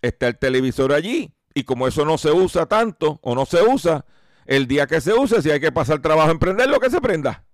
está 0.00 0.28
el 0.28 0.38
televisor 0.38 0.92
allí. 0.92 1.34
Y 1.52 1.64
como 1.64 1.88
eso 1.88 2.04
no 2.04 2.16
se 2.16 2.30
usa 2.30 2.66
tanto 2.66 3.18
o 3.24 3.34
no 3.34 3.44
se 3.44 3.60
usa, 3.60 4.04
el 4.46 4.68
día 4.68 4.86
que 4.86 5.00
se 5.00 5.12
use, 5.12 5.42
si 5.42 5.50
hay 5.50 5.58
que 5.58 5.72
pasar 5.72 6.00
trabajo 6.00 6.30
en 6.30 6.38
prender, 6.38 6.68
lo 6.68 6.78
que 6.78 6.90
se 6.90 7.00
prenda. 7.00 7.44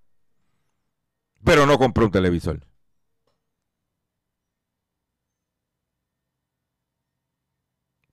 Pero 1.43 1.65
no 1.65 1.79
compré 1.79 2.05
un 2.05 2.11
televisor. 2.11 2.59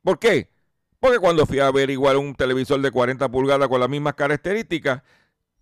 ¿Por 0.03 0.19
qué? 0.19 0.49
Porque 1.01 1.19
cuando 1.19 1.45
fui 1.45 1.59
a 1.59 1.71
ver 1.71 1.91
igual 1.91 2.17
un 2.17 2.35
televisor 2.35 2.81
de 2.81 2.91
40 2.91 3.29
pulgadas 3.31 3.69
con 3.69 3.79
las 3.79 3.91
mismas 3.91 4.15
características, 4.15 5.03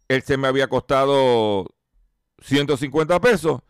él 0.07 0.23
se 0.23 0.37
me 0.37 0.47
había 0.47 0.69
costado 0.69 1.67
150 2.43 3.21
pesos 3.21 3.61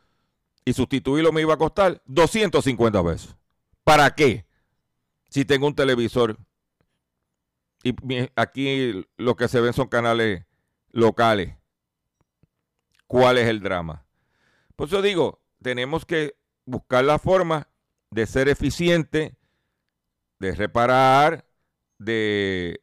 y 0.64 0.72
sustituirlo 0.72 1.32
me 1.32 1.40
iba 1.40 1.54
a 1.54 1.58
costar 1.58 2.02
250 2.06 3.02
pesos. 3.04 3.36
¿Para 3.84 4.14
qué? 4.14 4.46
Si 5.28 5.44
tengo 5.44 5.66
un 5.66 5.74
televisor 5.74 6.38
y 7.82 7.94
aquí 8.36 9.06
lo 9.16 9.36
que 9.36 9.48
se 9.48 9.60
ven 9.60 9.72
son 9.72 9.88
canales 9.88 10.44
locales. 10.90 11.56
¿Cuál 13.06 13.38
es 13.38 13.48
el 13.48 13.60
drama? 13.60 14.06
Por 14.76 14.88
eso 14.88 15.02
digo, 15.02 15.42
tenemos 15.62 16.06
que 16.06 16.36
buscar 16.64 17.04
la 17.04 17.18
forma 17.18 17.68
de 18.10 18.26
ser 18.26 18.48
eficiente, 18.48 19.36
de 20.38 20.54
reparar, 20.54 21.46
de, 21.98 22.82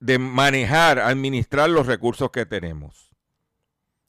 de 0.00 0.18
manejar, 0.18 0.98
administrar 0.98 1.70
los 1.70 1.86
recursos 1.86 2.30
que 2.30 2.46
tenemos. 2.46 3.07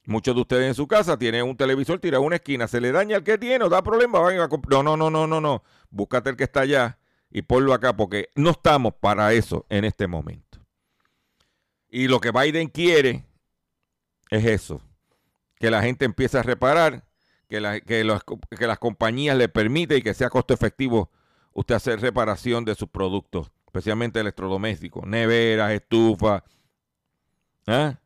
Muchos 0.09 0.33
de 0.33 0.41
ustedes 0.41 0.67
en 0.67 0.73
su 0.73 0.87
casa 0.87 1.17
tienen 1.19 1.43
un 1.45 1.55
televisor 1.55 1.99
tirado 1.99 2.23
en 2.23 2.27
una 2.27 2.37
esquina, 2.37 2.67
se 2.67 2.81
le 2.81 2.91
daña 2.91 3.17
el 3.17 3.23
que 3.23 3.37
tiene 3.37 3.63
o 3.63 3.69
da 3.69 3.83
problema, 3.83 4.19
van 4.19 4.39
a 4.39 4.47
no, 4.47 4.81
no, 4.83 4.97
no, 4.97 5.09
no, 5.11 5.27
no, 5.27 5.39
no, 5.39 5.63
búscate 5.91 6.31
el 6.31 6.35
que 6.35 6.45
está 6.45 6.61
allá 6.61 6.97
y 7.29 7.43
ponlo 7.43 7.73
acá 7.73 7.95
porque 7.95 8.29
no 8.33 8.49
estamos 8.49 8.95
para 8.99 9.31
eso 9.33 9.67
en 9.69 9.85
este 9.85 10.07
momento. 10.07 10.57
Y 11.89 12.07
lo 12.07 12.19
que 12.19 12.31
Biden 12.31 12.69
quiere 12.69 13.23
es 14.31 14.45
eso, 14.45 14.81
que 15.59 15.69
la 15.69 15.83
gente 15.83 16.05
empiece 16.05 16.39
a 16.39 16.41
reparar, 16.41 17.05
que, 17.47 17.61
que, 17.85 18.57
que 18.57 18.67
las 18.67 18.79
compañías 18.79 19.37
le 19.37 19.47
permiten 19.47 19.99
y 19.99 20.01
que 20.01 20.15
sea 20.15 20.31
costo 20.31 20.55
efectivo 20.55 21.11
usted 21.53 21.75
hacer 21.75 22.01
reparación 22.01 22.65
de 22.65 22.73
sus 22.73 22.89
productos 22.89 23.51
especialmente 23.69 24.19
electrodomésticos, 24.19 25.05
neveras, 25.05 25.71
estufas. 25.71 26.41
¿ah? 27.67 27.99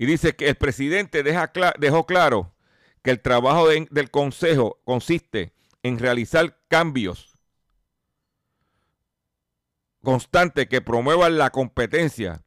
Y 0.00 0.06
dice 0.06 0.36
que 0.36 0.48
el 0.48 0.54
presidente 0.54 1.24
dejó 1.24 2.06
claro 2.06 2.54
que 3.02 3.10
el 3.10 3.20
trabajo 3.20 3.68
del 3.68 4.10
Consejo 4.12 4.80
consiste 4.84 5.52
en 5.82 5.98
realizar 5.98 6.56
cambios 6.68 7.36
constantes 10.04 10.68
que 10.68 10.80
promuevan 10.80 11.36
la 11.36 11.50
competencia, 11.50 12.44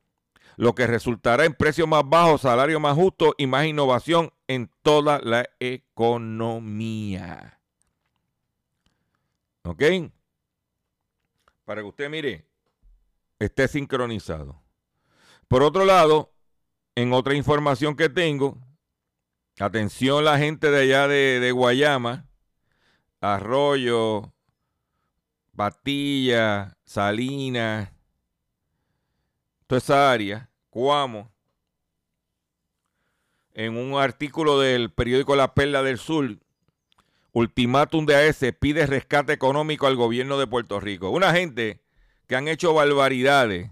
lo 0.56 0.76
que 0.76 0.88
resultará 0.88 1.44
en 1.44 1.54
precios 1.54 1.90
más 1.90 2.08
bajos, 2.08 2.42
salario 2.42 2.80
más 2.80 2.96
justo 2.96 3.36
y 3.38 3.48
más 3.48 3.66
innovación 3.66 4.32
en 4.48 4.72
toda 4.82 5.20
la 5.20 5.46
economía. 5.60 7.60
¿Ok? 9.64 9.84
Para 11.66 11.82
que 11.82 11.88
usted 11.88 12.10
mire, 12.10 12.46
esté 13.40 13.68
sincronizado. 13.68 14.64
Por 15.50 15.64
otro 15.64 15.84
lado, 15.84 16.31
en 16.96 17.14
otra 17.14 17.36
información 17.36 17.96
que 17.96 18.10
tengo, 18.10 18.58
atención 19.60 20.26
la 20.26 20.38
gente 20.38 20.72
de 20.72 20.82
allá 20.82 21.08
de, 21.08 21.52
Guayama, 21.52 22.28
Arroyo, 23.20 24.34
Batilla, 25.54 26.78
Salinas, 26.84 27.92
toda 29.68 29.80
esa 29.80 30.12
área, 30.12 30.50
Cuamo, 30.70 31.32
en 33.54 33.78
un 33.78 34.00
artículo 34.00 34.60
del 34.60 34.92
periódico 34.92 35.36
La 35.36 35.54
Perla 35.54 35.84
del 35.84 35.98
Sur, 35.98 36.38
ultimátum 37.34 38.06
de 38.06 38.16
AS 38.16 38.44
pide 38.60 38.86
rescate 38.86 39.34
económico 39.34 39.88
al 39.88 39.96
gobierno 39.96 40.38
de 40.38 40.48
Puerto 40.48 40.80
Rico. 40.80 41.10
Una 41.10 41.34
gente 41.34 41.82
que 42.28 42.36
han 42.36 42.48
hecho 42.48 42.74
barbaridades. 42.74 43.72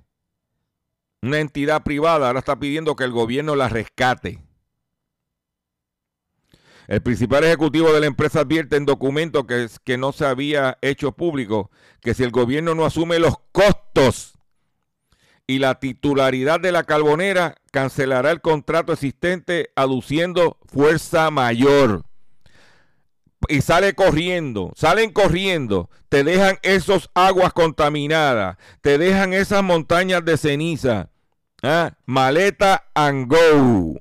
Una 1.21 1.39
entidad 1.39 1.83
privada 1.83 2.27
ahora 2.27 2.39
está 2.39 2.59
pidiendo 2.59 2.95
que 2.95 3.03
el 3.03 3.11
gobierno 3.11 3.55
la 3.55 3.67
rescate. 3.67 4.41
El 6.87 7.01
principal 7.01 7.43
ejecutivo 7.43 7.93
de 7.93 7.99
la 7.99 8.07
empresa 8.07 8.41
advierte 8.41 8.75
en 8.75 8.85
documento 8.85 9.45
que, 9.45 9.67
que 9.83 9.97
no 9.97 10.11
se 10.11 10.25
había 10.25 10.77
hecho 10.81 11.11
público 11.11 11.69
que 12.01 12.13
si 12.13 12.23
el 12.23 12.31
gobierno 12.31 12.73
no 12.73 12.85
asume 12.85 13.19
los 13.19 13.35
costos 13.51 14.33
y 15.45 15.59
la 15.59 15.79
titularidad 15.79 16.59
de 16.59 16.71
la 16.71 16.83
carbonera, 16.83 17.55
cancelará 17.71 18.31
el 18.31 18.41
contrato 18.41 18.93
existente 18.93 19.71
aduciendo 19.75 20.57
fuerza 20.67 21.29
mayor 21.31 22.08
y 23.49 23.61
sale 23.61 23.95
corriendo, 23.95 24.71
salen 24.75 25.11
corriendo, 25.11 25.89
te 26.07 26.23
dejan 26.23 26.59
esas 26.61 27.09
aguas 27.15 27.51
contaminadas, 27.51 28.57
te 28.81 28.97
dejan 28.97 29.33
esas 29.33 29.63
montañas 29.63 30.23
de 30.23 30.37
ceniza. 30.37 31.09
¿ah? 31.63 31.97
Maleta 32.05 32.89
and 32.93 33.27
go. 33.27 33.99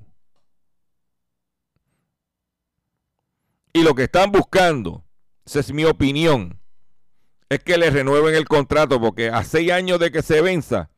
Y 3.73 3.83
lo 3.83 3.95
que 3.95 4.05
están 4.05 4.31
buscando, 4.33 5.05
esa 5.47 5.61
es 5.61 5.73
mi 5.73 5.85
opinión, 5.85 6.61
es 7.49 7.61
que 7.61 7.79
le 7.79 7.91
renueven 7.91 8.35
el 8.35 8.47
contrato 8.47 9.01
porque 9.01 9.31
a 9.31 9.45
seis 9.45 9.73
años 9.73 9.99
de 9.99 10.11
que 10.11 10.23
se 10.23 10.43
venza, 10.43 10.91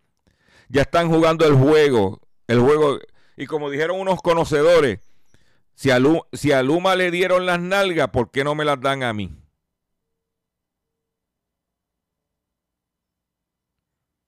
ya 0.69 0.83
están 0.83 1.09
jugando 1.09 1.47
el 1.47 1.55
juego, 1.55 2.21
el 2.49 2.59
juego, 2.59 2.99
y 3.37 3.47
como 3.47 3.71
dijeron 3.71 4.01
unos 4.01 4.21
conocedores, 4.23 4.99
si 5.81 5.91
a, 6.53 6.63
Luma, 6.63 6.95
le 6.95 7.11
dieron 7.11 7.47
las 7.47 7.59
nalgas, 7.59 8.11
¿por 8.11 8.31
qué 8.31 8.45
no 8.45 8.55
me 8.55 8.67
las 8.67 8.79
dan 8.83 9.03
a 9.03 9.15
mí? 9.15 9.35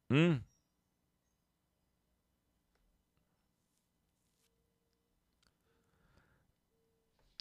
Mm. 0.09 0.37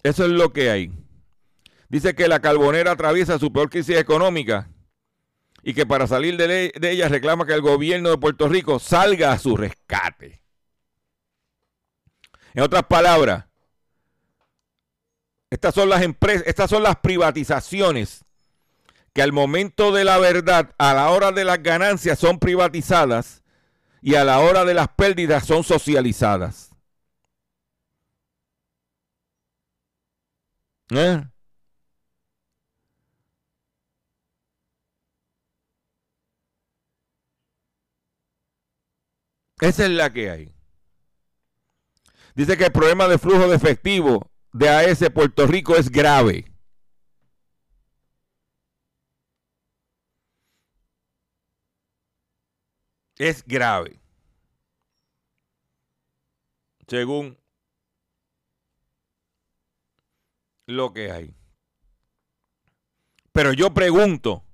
Eso 0.02 0.24
es 0.26 0.30
lo 0.30 0.52
que 0.52 0.68
hay. 0.68 0.92
Dice 1.88 2.14
que 2.14 2.28
la 2.28 2.40
carbonera 2.40 2.92
atraviesa 2.92 3.38
su 3.38 3.50
peor 3.50 3.70
crisis 3.70 3.96
económica 3.96 4.68
y 5.62 5.72
que 5.72 5.86
para 5.86 6.06
salir 6.06 6.36
de, 6.36 6.72
de, 6.78 6.90
ella 6.90 7.08
reclama 7.08 7.46
que 7.46 7.54
el 7.54 7.62
gobierno 7.62 8.10
de 8.10 8.18
Puerto 8.18 8.46
Rico 8.46 8.78
salga 8.78 9.32
a 9.32 9.38
su 9.38 9.56
rescate. 9.56 10.42
En 12.52 12.62
otras 12.62 12.82
palabras, 12.82 13.46
estas 15.52 15.74
son 15.74 15.90
las 15.90 16.00
empresas, 16.00 16.44
estas 16.46 16.70
son 16.70 16.82
las 16.82 16.96
privatizaciones 16.96 18.24
que 19.12 19.20
al 19.20 19.32
momento 19.32 19.92
de 19.92 20.02
la 20.02 20.16
verdad, 20.16 20.74
a 20.78 20.94
la 20.94 21.10
hora 21.10 21.30
de 21.30 21.44
las 21.44 21.62
ganancias 21.62 22.18
son 22.18 22.38
privatizadas 22.38 23.42
y 24.00 24.14
a 24.14 24.24
la 24.24 24.38
hora 24.40 24.64
de 24.64 24.72
las 24.72 24.88
pérdidas 24.88 25.44
son 25.44 25.62
socializadas. 25.62 26.70
¿Eh? 30.88 31.22
Esa 39.60 39.84
es 39.84 39.90
la 39.90 40.10
que 40.10 40.30
hay. 40.30 40.54
Dice 42.34 42.56
que 42.56 42.64
el 42.64 42.72
problema 42.72 43.06
de 43.06 43.18
flujo 43.18 43.48
de 43.48 43.56
efectivo 43.56 44.31
de 44.52 44.68
AES 44.68 45.10
Puerto 45.10 45.46
Rico 45.46 45.76
es 45.76 45.90
grave. 45.90 46.44
Es 53.18 53.44
grave. 53.46 54.00
Según 56.86 57.38
lo 60.66 60.92
que 60.92 61.10
hay. 61.10 61.34
Pero 63.32 63.52
yo 63.52 63.72
pregunto, 63.72 64.44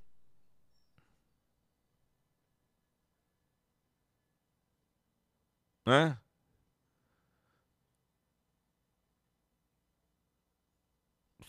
¿eh? 5.85 6.18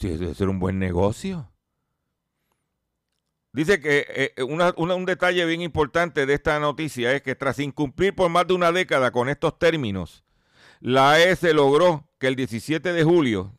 Si 0.01 0.09
debe 0.09 0.35
ser 0.35 0.49
un 0.49 0.59
buen 0.59 0.79
negocio. 0.79 1.53
Dice 3.53 3.81
que 3.81 4.07
eh, 4.09 4.33
eh, 4.37 4.43
un 4.43 5.05
detalle 5.05 5.45
bien 5.45 5.61
importante 5.61 6.25
de 6.25 6.33
esta 6.33 6.59
noticia 6.59 7.13
es 7.13 7.21
que 7.21 7.35
tras 7.35 7.59
incumplir 7.59 8.15
por 8.15 8.31
más 8.31 8.47
de 8.47 8.55
una 8.55 8.73
década 8.73 9.11
con 9.11 9.29
estos 9.29 9.59
términos, 9.59 10.25
la 10.81 11.13
AES 11.13 11.43
logró 11.53 12.09
que 12.19 12.29
el 12.29 12.37
17 12.37 12.95
de 12.95 13.05
julio, 13.05 13.59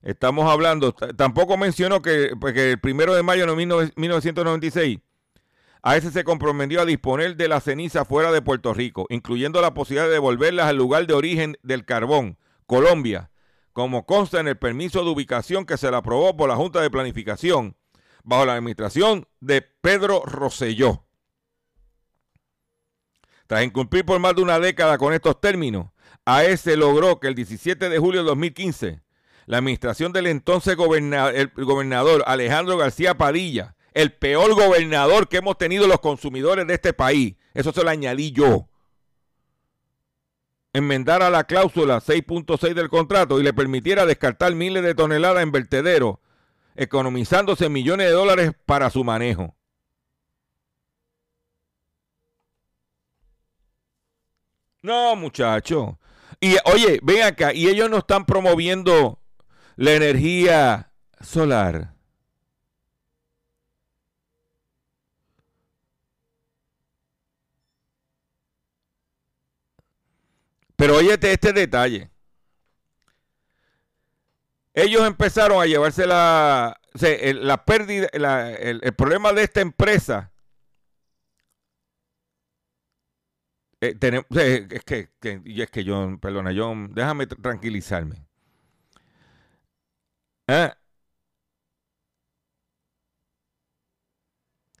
estamos 0.00 0.50
hablando, 0.50 0.92
tampoco 0.94 1.58
mencionó 1.58 2.00
que, 2.00 2.30
pues, 2.40 2.54
que 2.54 2.72
el 2.72 2.80
primero 2.80 3.14
de 3.14 3.22
mayo 3.22 3.46
de 3.46 3.90
1996, 3.96 5.00
AES 5.82 6.04
se 6.04 6.24
comprometió 6.24 6.80
a 6.80 6.86
disponer 6.86 7.36
de 7.36 7.48
la 7.48 7.60
ceniza 7.60 8.06
fuera 8.06 8.32
de 8.32 8.40
Puerto 8.40 8.72
Rico, 8.72 9.06
incluyendo 9.10 9.60
la 9.60 9.74
posibilidad 9.74 10.06
de 10.06 10.12
devolverlas 10.12 10.68
al 10.68 10.76
lugar 10.76 11.06
de 11.06 11.14
origen 11.14 11.58
del 11.62 11.84
carbón, 11.84 12.38
Colombia, 12.66 13.29
como 13.80 14.04
consta 14.04 14.40
en 14.40 14.46
el 14.46 14.58
permiso 14.58 15.02
de 15.02 15.08
ubicación 15.08 15.64
que 15.64 15.78
se 15.78 15.90
le 15.90 15.96
aprobó 15.96 16.36
por 16.36 16.50
la 16.50 16.56
Junta 16.56 16.82
de 16.82 16.90
Planificación 16.90 17.78
bajo 18.22 18.44
la 18.44 18.52
administración 18.52 19.26
de 19.40 19.62
Pedro 19.62 20.22
Rosselló. 20.26 21.06
Tras 23.46 23.64
incumplir 23.64 24.04
por 24.04 24.20
más 24.20 24.36
de 24.36 24.42
una 24.42 24.58
década 24.58 24.98
con 24.98 25.14
estos 25.14 25.40
términos, 25.40 25.86
AES 26.26 26.66
logró 26.76 27.20
que 27.20 27.28
el 27.28 27.34
17 27.34 27.88
de 27.88 27.98
julio 27.98 28.20
de 28.20 28.28
2015 28.28 29.00
la 29.46 29.56
administración 29.56 30.12
del 30.12 30.26
entonces 30.26 30.76
el 30.76 31.50
gobernador 31.56 32.22
Alejandro 32.26 32.76
García 32.76 33.16
Padilla, 33.16 33.76
el 33.94 34.12
peor 34.12 34.52
gobernador 34.54 35.26
que 35.26 35.38
hemos 35.38 35.56
tenido 35.56 35.86
los 35.86 36.00
consumidores 36.00 36.66
de 36.66 36.74
este 36.74 36.92
país, 36.92 37.36
eso 37.54 37.72
se 37.72 37.82
lo 37.82 37.88
añadí 37.88 38.30
yo, 38.30 38.68
enmendara 40.72 41.30
la 41.30 41.44
cláusula 41.44 42.00
6.6 42.00 42.74
del 42.74 42.88
contrato 42.88 43.40
y 43.40 43.42
le 43.42 43.52
permitiera 43.52 44.06
descartar 44.06 44.54
miles 44.54 44.82
de 44.82 44.94
toneladas 44.94 45.42
en 45.42 45.52
vertedero, 45.52 46.20
economizándose 46.76 47.68
millones 47.68 48.06
de 48.06 48.12
dólares 48.12 48.52
para 48.66 48.90
su 48.90 49.04
manejo. 49.04 49.54
No, 54.82 55.14
muchacho. 55.16 55.98
Y 56.40 56.56
oye, 56.64 57.00
ven 57.02 57.22
acá, 57.22 57.52
y 57.52 57.68
ellos 57.68 57.90
no 57.90 57.98
están 57.98 58.24
promoviendo 58.24 59.20
la 59.76 59.92
energía 59.92 60.92
solar. 61.20 61.94
Pero 70.80 70.96
óyete 70.96 71.30
este 71.30 71.52
detalle. 71.52 72.10
Ellos 74.72 75.06
empezaron 75.06 75.60
a 75.60 75.66
llevarse 75.66 76.06
la, 76.06 76.80
la 76.94 77.64
pérdida, 77.66 78.08
el, 78.56 78.80
problema 78.94 79.34
de 79.34 79.42
esta 79.42 79.60
empresa. 79.60 80.32
Eh, 83.82 83.94
es 84.70 84.84
que, 84.84 85.42
y 85.44 85.60
es 85.60 85.70
que 85.70 85.84
yo, 85.84 86.18
perdona, 86.18 86.50
yo, 86.52 86.72
déjame 86.88 87.26
tranquilizarme. 87.26 88.24
¿Eh? 90.46 90.72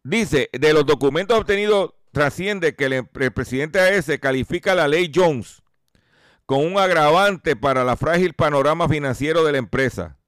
Dice, 0.02 0.48
de 0.50 0.72
los 0.72 0.86
documentos 0.86 1.38
obtenidos 1.38 1.92
trasciende 2.10 2.74
que 2.74 2.86
el, 2.86 2.92
el 2.94 3.32
presidente 3.32 3.80
AS 3.80 4.10
califica 4.18 4.74
la 4.74 4.88
ley 4.88 5.12
Jones 5.14 5.59
con 6.50 6.66
un 6.66 6.80
agravante 6.80 7.54
para 7.54 7.84
la 7.84 7.94
frágil 7.94 8.34
panorama 8.34 8.88
financiero 8.88 9.44
de 9.44 9.52
la 9.52 9.58
empresa. 9.58 10.18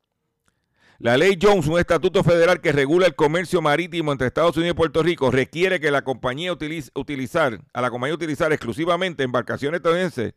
La 1.00 1.16
ley 1.16 1.36
Jones, 1.42 1.66
un 1.66 1.80
estatuto 1.80 2.22
federal 2.22 2.60
que 2.60 2.70
regula 2.70 3.08
el 3.08 3.16
comercio 3.16 3.60
marítimo 3.60 4.12
entre 4.12 4.28
Estados 4.28 4.56
Unidos 4.56 4.74
y 4.74 4.76
Puerto 4.76 5.02
Rico, 5.02 5.32
requiere 5.32 5.80
que 5.80 5.90
la 5.90 6.04
compañía 6.04 6.52
utilice, 6.52 6.92
utilizar, 6.94 7.58
a 7.72 7.82
la 7.82 7.90
compañía 7.90 8.14
utilizar 8.14 8.52
exclusivamente 8.52 9.24
embarcaciones 9.24 9.78
estadounidenses 9.78 10.34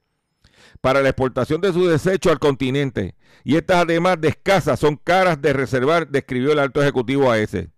para 0.81 1.03
la 1.03 1.09
exportación 1.09 1.61
de 1.61 1.71
sus 1.71 1.87
desechos 1.87 2.31
al 2.31 2.39
continente. 2.39 3.13
Y 3.43 3.55
estas 3.55 3.83
además 3.83 4.19
de 4.19 4.29
escasas 4.29 4.79
son 4.79 4.95
caras 4.95 5.39
de 5.39 5.53
reservar, 5.53 6.07
describió 6.07 6.51
el 6.51 6.57
alto 6.57 6.81
ejecutivo 6.81 7.29
a 7.29 7.37
ese. 7.37 7.69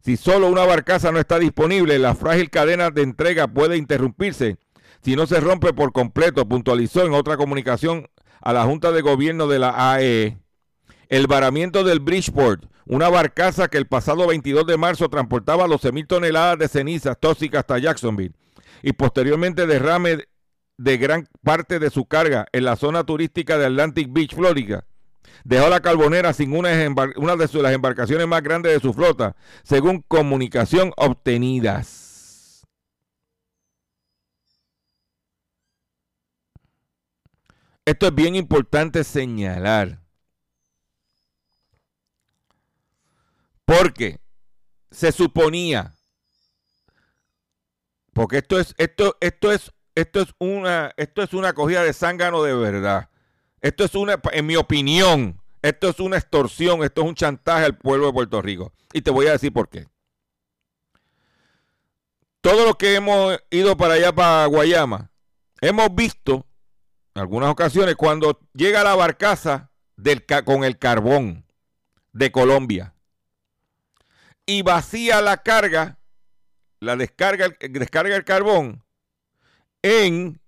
Si 0.00 0.16
solo 0.16 0.48
una 0.48 0.64
barcaza 0.64 1.12
no 1.12 1.18
está 1.18 1.38
disponible, 1.38 1.98
la 1.98 2.14
frágil 2.14 2.48
cadena 2.48 2.88
de 2.88 3.02
entrega 3.02 3.46
puede 3.46 3.76
interrumpirse 3.76 4.56
si 5.06 5.14
no 5.14 5.24
se 5.28 5.38
rompe 5.38 5.72
por 5.72 5.92
completo, 5.92 6.48
puntualizó 6.48 7.06
en 7.06 7.12
otra 7.12 7.36
comunicación 7.36 8.08
a 8.40 8.52
la 8.52 8.64
Junta 8.64 8.90
de 8.90 9.02
Gobierno 9.02 9.46
de 9.46 9.60
la 9.60 9.92
AE. 9.92 10.36
El 11.08 11.28
varamiento 11.28 11.84
del 11.84 12.00
Bridgeport, 12.00 12.64
una 12.86 13.08
barcaza 13.08 13.68
que 13.68 13.78
el 13.78 13.86
pasado 13.86 14.26
22 14.26 14.66
de 14.66 14.76
marzo 14.76 15.08
transportaba 15.08 15.68
12.000 15.68 16.08
toneladas 16.08 16.58
de 16.58 16.66
cenizas 16.66 17.16
tóxicas 17.20 17.60
hasta 17.60 17.78
Jacksonville 17.78 18.34
y 18.82 18.94
posteriormente 18.94 19.68
derrame 19.68 20.24
de 20.76 20.96
gran 20.98 21.28
parte 21.44 21.78
de 21.78 21.90
su 21.90 22.06
carga 22.06 22.48
en 22.50 22.64
la 22.64 22.74
zona 22.74 23.04
turística 23.04 23.58
de 23.58 23.66
Atlantic 23.66 24.08
Beach, 24.10 24.34
Florida, 24.34 24.86
dejó 25.44 25.68
la 25.68 25.78
carbonera 25.78 26.32
sin 26.32 26.52
una, 26.52 26.70
una 27.14 27.36
de 27.36 27.62
las 27.62 27.72
embarcaciones 27.72 28.26
más 28.26 28.42
grandes 28.42 28.72
de 28.72 28.80
su 28.80 28.92
flota, 28.92 29.36
según 29.62 30.02
comunicación 30.08 30.92
obtenidas. 30.96 32.05
Esto 37.86 38.08
es 38.08 38.14
bien 38.14 38.34
importante 38.34 39.04
señalar. 39.04 40.00
Porque 43.64 44.20
se 44.90 45.12
suponía, 45.12 45.94
porque 48.12 48.38
esto 48.38 48.58
es, 48.58 48.74
esto, 48.78 49.16
esto 49.20 49.52
es, 49.52 49.72
esto 49.94 50.20
es 50.20 50.34
una, 50.38 50.92
esto 50.96 51.22
es 51.22 51.32
una 51.32 51.52
cogida 51.52 51.82
de 51.82 51.92
zángano 51.92 52.42
de 52.42 52.54
verdad. 52.54 53.08
Esto 53.60 53.84
es 53.84 53.94
una, 53.94 54.20
en 54.32 54.46
mi 54.46 54.56
opinión, 54.56 55.40
esto 55.62 55.88
es 55.88 56.00
una 56.00 56.16
extorsión, 56.16 56.82
esto 56.82 57.02
es 57.02 57.08
un 57.08 57.14
chantaje 57.14 57.66
al 57.66 57.78
pueblo 57.78 58.06
de 58.06 58.12
Puerto 58.12 58.42
Rico. 58.42 58.72
Y 58.92 59.02
te 59.02 59.10
voy 59.10 59.26
a 59.26 59.32
decir 59.32 59.52
por 59.52 59.68
qué. 59.68 59.86
Todos 62.40 62.64
los 62.64 62.76
que 62.76 62.94
hemos 62.94 63.38
ido 63.50 63.76
para 63.76 63.94
allá, 63.94 64.12
para 64.12 64.46
Guayama, 64.46 65.10
hemos 65.60 65.94
visto 65.94 66.46
algunas 67.18 67.50
ocasiones 67.50 67.96
cuando 67.96 68.40
llega 68.52 68.84
la 68.84 68.94
barcaza 68.94 69.70
del, 69.96 70.24
con 70.44 70.64
el 70.64 70.78
carbón 70.78 71.46
de 72.12 72.30
Colombia 72.30 72.94
y 74.44 74.62
vacía 74.62 75.20
la 75.22 75.38
carga, 75.42 75.98
la 76.80 76.96
descarga, 76.96 77.48
descarga 77.58 78.16
el 78.16 78.24
carbón 78.24 78.84
en, 79.82 80.40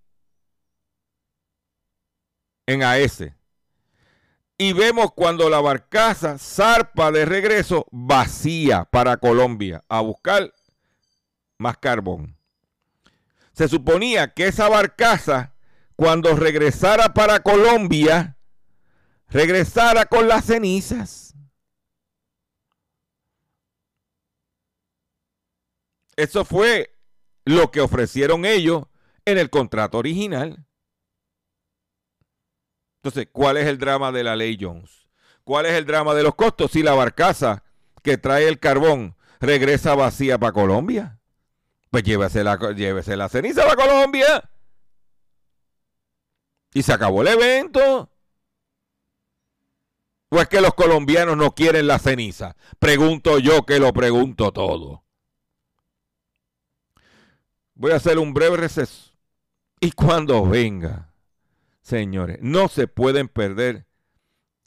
en 2.66 2.82
AS. 2.82 3.24
Y 4.60 4.72
vemos 4.72 5.12
cuando 5.12 5.48
la 5.48 5.60
barcaza 5.60 6.36
zarpa 6.38 7.12
de 7.12 7.24
regreso 7.24 7.86
vacía 7.90 8.84
para 8.84 9.16
Colombia 9.16 9.84
a 9.88 10.00
buscar 10.00 10.52
más 11.58 11.78
carbón. 11.78 12.36
Se 13.52 13.68
suponía 13.68 14.34
que 14.34 14.48
esa 14.48 14.68
barcaza 14.68 15.54
cuando 15.98 16.36
regresara 16.36 17.12
para 17.12 17.40
Colombia, 17.40 18.36
regresara 19.30 20.06
con 20.06 20.28
las 20.28 20.44
cenizas. 20.44 21.34
Eso 26.14 26.44
fue 26.44 26.96
lo 27.44 27.72
que 27.72 27.80
ofrecieron 27.80 28.44
ellos 28.44 28.84
en 29.24 29.38
el 29.38 29.50
contrato 29.50 29.98
original. 29.98 30.64
Entonces, 33.02 33.26
¿cuál 33.32 33.56
es 33.56 33.66
el 33.66 33.78
drama 33.78 34.12
de 34.12 34.22
la 34.22 34.36
ley 34.36 34.56
Jones? 34.60 35.08
¿Cuál 35.42 35.66
es 35.66 35.72
el 35.72 35.84
drama 35.84 36.14
de 36.14 36.22
los 36.22 36.36
costos 36.36 36.70
si 36.70 36.84
la 36.84 36.94
barcaza 36.94 37.64
que 38.04 38.16
trae 38.16 38.46
el 38.46 38.60
carbón 38.60 39.16
regresa 39.40 39.96
vacía 39.96 40.38
para 40.38 40.52
Colombia? 40.52 41.18
Pues 41.90 42.04
llévese 42.04 42.44
la, 42.44 42.56
llévese 42.72 43.16
la 43.16 43.28
ceniza 43.28 43.64
para 43.64 43.74
Colombia. 43.74 44.48
Y 46.72 46.82
se 46.82 46.92
acabó 46.92 47.22
el 47.22 47.28
evento. 47.28 48.10
¿O 50.30 50.40
es 50.40 50.48
que 50.48 50.60
los 50.60 50.74
colombianos 50.74 51.36
no 51.36 51.54
quieren 51.54 51.86
la 51.86 51.98
ceniza? 51.98 52.56
Pregunto 52.78 53.38
yo 53.38 53.64
que 53.64 53.78
lo 53.78 53.92
pregunto 53.92 54.52
todo. 54.52 55.04
Voy 57.74 57.92
a 57.92 57.96
hacer 57.96 58.18
un 58.18 58.34
breve 58.34 58.56
receso. 58.56 59.12
Y 59.80 59.92
cuando 59.92 60.44
venga, 60.44 61.12
señores, 61.80 62.38
no 62.42 62.68
se 62.68 62.88
pueden 62.88 63.28
perder 63.28 63.86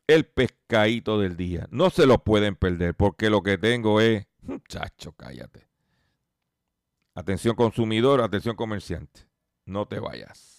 el 0.08 0.26
pescadito 0.26 1.20
del 1.20 1.38
día. 1.38 1.68
No 1.70 1.90
se 1.90 2.06
lo 2.06 2.24
pueden 2.24 2.56
perder 2.56 2.96
porque 2.96 3.30
lo 3.30 3.44
que 3.44 3.58
tengo 3.58 4.02
es, 4.02 4.26
muchacho, 4.42 5.12
cállate. 5.14 5.68
Atención 7.14 7.56
consumidor, 7.56 8.22
atención 8.22 8.56
comerciante. 8.56 9.28
No 9.66 9.86
te 9.86 10.00
vayas. 10.00 10.51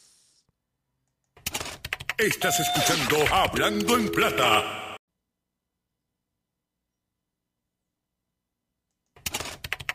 Estás 2.23 2.61
escuchando 2.61 3.35
Hablando 3.35 3.99
en 3.99 4.09
Plata. 4.09 4.97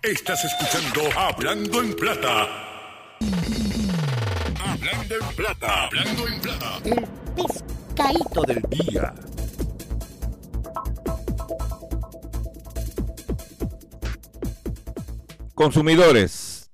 Estás 0.03 0.43
escuchando 0.43 1.17
Hablando 1.17 1.81
en 1.81 1.95
Plata. 1.95 3.17
Hablando 4.59 5.15
en 5.15 5.35
Plata. 5.37 5.85
Hablando 5.85 6.27
en 6.27 6.41
Plata. 6.41 6.79
El 6.83 7.07
pescadito 7.33 8.41
del 8.41 8.61
día. 8.71 9.15
Consumidores, 15.55 16.69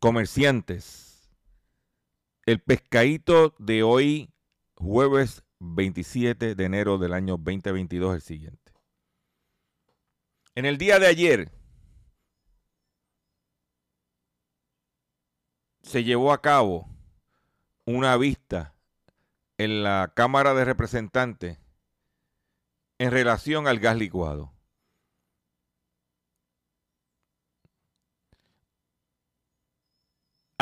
comerciantes, 0.00 1.01
el 2.46 2.60
pescadito 2.60 3.54
de 3.58 3.82
hoy, 3.82 4.32
jueves 4.74 5.44
27 5.60 6.54
de 6.54 6.64
enero 6.64 6.98
del 6.98 7.12
año 7.14 7.36
2022, 7.36 8.10
es 8.10 8.16
el 8.16 8.22
siguiente. 8.22 8.72
En 10.54 10.66
el 10.66 10.76
día 10.76 10.98
de 10.98 11.06
ayer 11.06 11.52
se 15.82 16.04
llevó 16.04 16.32
a 16.32 16.42
cabo 16.42 16.88
una 17.84 18.16
vista 18.16 18.74
en 19.58 19.82
la 19.82 20.12
Cámara 20.14 20.54
de 20.54 20.64
Representantes 20.64 21.58
en 22.98 23.10
relación 23.10 23.66
al 23.66 23.78
gas 23.78 23.96
licuado. 23.96 24.52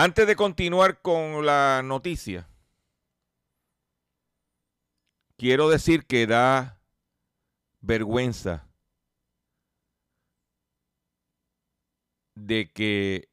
Antes 0.02 0.26
de 0.26 0.34
continuar 0.34 1.02
con 1.02 1.44
la 1.44 1.82
noticia, 1.84 2.48
quiero 5.36 5.68
decir 5.68 6.06
que 6.06 6.26
da 6.26 6.80
vergüenza 7.82 8.66
de 12.34 12.72
que 12.72 13.28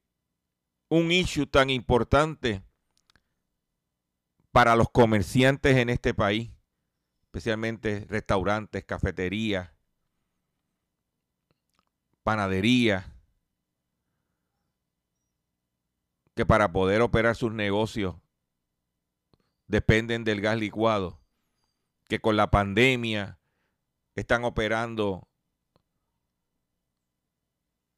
un 0.89 1.13
issue 1.13 1.47
tan 1.47 1.69
importante 1.69 2.61
para 4.51 4.75
los 4.75 4.89
comerciantes 4.89 5.77
en 5.77 5.87
este 5.87 6.13
país, 6.13 6.51
especialmente 7.27 8.05
restaurantes, 8.09 8.83
cafeterías, 8.83 9.71
panaderías, 12.23 13.16
que 16.37 16.45
para 16.45 16.71
poder 16.71 17.01
operar 17.01 17.35
sus 17.35 17.51
negocios 17.51 18.15
dependen 19.65 20.23
del 20.23 20.39
gas 20.39 20.55
licuado, 20.57 21.19
que 22.07 22.19
con 22.19 22.37
la 22.37 22.51
pandemia 22.51 23.39
están 24.15 24.45
operando 24.45 25.27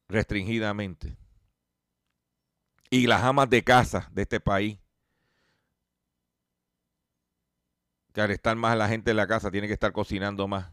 restringidamente. 0.08 1.18
Y 2.88 3.06
las 3.06 3.22
amas 3.22 3.48
de 3.50 3.62
casa 3.62 4.08
de 4.10 4.22
este 4.22 4.40
país, 4.40 4.78
que 8.14 8.22
al 8.22 8.30
estar 8.30 8.56
más 8.56 8.76
la 8.76 8.88
gente 8.88 9.10
en 9.10 9.18
la 9.18 9.26
casa, 9.26 9.50
tiene 9.50 9.68
que 9.68 9.74
estar 9.74 9.92
cocinando 9.92 10.48
más. 10.48 10.72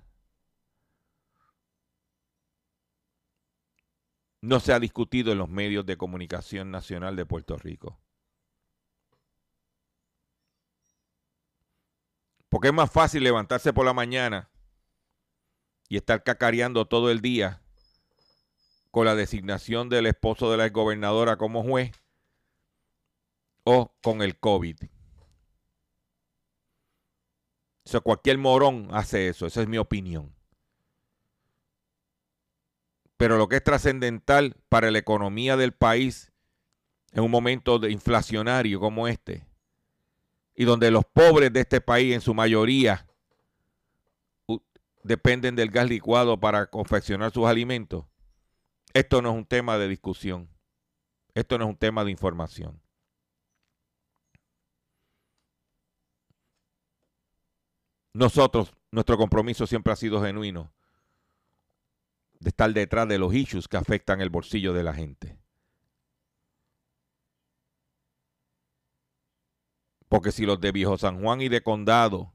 No 4.47 4.61
se 4.61 4.71
ha 4.71 4.79
discutido 4.79 5.33
en 5.33 5.39
los 5.39 5.49
medios 5.49 5.85
de 5.85 5.97
comunicación 5.97 6.71
nacional 6.71 7.17
de 7.17 7.25
Puerto 7.25 7.57
Rico. 7.57 7.99
Porque 12.47 12.69
es 12.69 12.73
más 12.73 12.89
fácil 12.89 13.25
levantarse 13.25 13.73
por 13.73 13.85
la 13.85 13.91
mañana 13.91 14.49
y 15.89 15.97
estar 15.97 16.23
cacareando 16.23 16.85
todo 16.85 17.11
el 17.11 17.19
día 17.19 17.61
con 18.89 19.05
la 19.05 19.15
designación 19.15 19.89
del 19.89 20.05
esposo 20.05 20.49
de 20.49 20.55
la 20.55 20.69
gobernadora 20.69 21.35
como 21.35 21.61
juez 21.61 21.91
o 23.65 23.93
con 24.01 24.21
el 24.21 24.39
COVID. 24.39 24.77
O 27.83 28.01
cualquier 28.01 28.37
morón 28.37 28.87
hace 28.91 29.27
eso, 29.27 29.45
esa 29.45 29.61
es 29.61 29.67
mi 29.67 29.77
opinión. 29.77 30.36
Pero 33.17 33.37
lo 33.37 33.47
que 33.47 33.57
es 33.57 33.63
trascendental 33.63 34.55
para 34.69 34.91
la 34.91 34.99
economía 34.99 35.57
del 35.57 35.73
país 35.73 36.31
en 37.11 37.23
un 37.23 37.31
momento 37.31 37.79
de 37.79 37.91
inflacionario 37.91 38.79
como 38.79 39.07
este, 39.07 39.43
y 40.55 40.65
donde 40.65 40.91
los 40.91 41.03
pobres 41.05 41.51
de 41.51 41.61
este 41.61 41.81
país 41.81 42.13
en 42.13 42.21
su 42.21 42.33
mayoría 42.33 43.07
dependen 45.03 45.55
del 45.55 45.71
gas 45.71 45.89
licuado 45.89 46.39
para 46.39 46.67
confeccionar 46.67 47.31
sus 47.31 47.45
alimentos, 47.45 48.05
esto 48.93 49.21
no 49.21 49.29
es 49.31 49.35
un 49.35 49.45
tema 49.45 49.77
de 49.77 49.87
discusión, 49.87 50.49
esto 51.33 51.57
no 51.57 51.65
es 51.65 51.69
un 51.69 51.77
tema 51.77 52.03
de 52.03 52.11
información. 52.11 52.81
Nosotros, 58.13 58.73
nuestro 58.91 59.17
compromiso 59.17 59.67
siempre 59.67 59.93
ha 59.93 59.95
sido 59.95 60.21
genuino 60.21 60.71
de 62.39 62.49
estar 62.49 62.71
detrás 62.73 63.07
de 63.07 63.17
los 63.17 63.33
issues 63.33 63.67
que 63.67 63.77
afectan 63.77 64.21
el 64.21 64.29
bolsillo 64.29 64.73
de 64.73 64.83
la 64.83 64.93
gente. 64.93 65.39
Porque 70.09 70.31
si 70.31 70.45
los 70.45 70.59
de 70.61 70.71
Viejo 70.71 70.97
San 70.97 71.21
Juan 71.21 71.41
y 71.41 71.49
de 71.49 71.61
Condado 71.61 72.33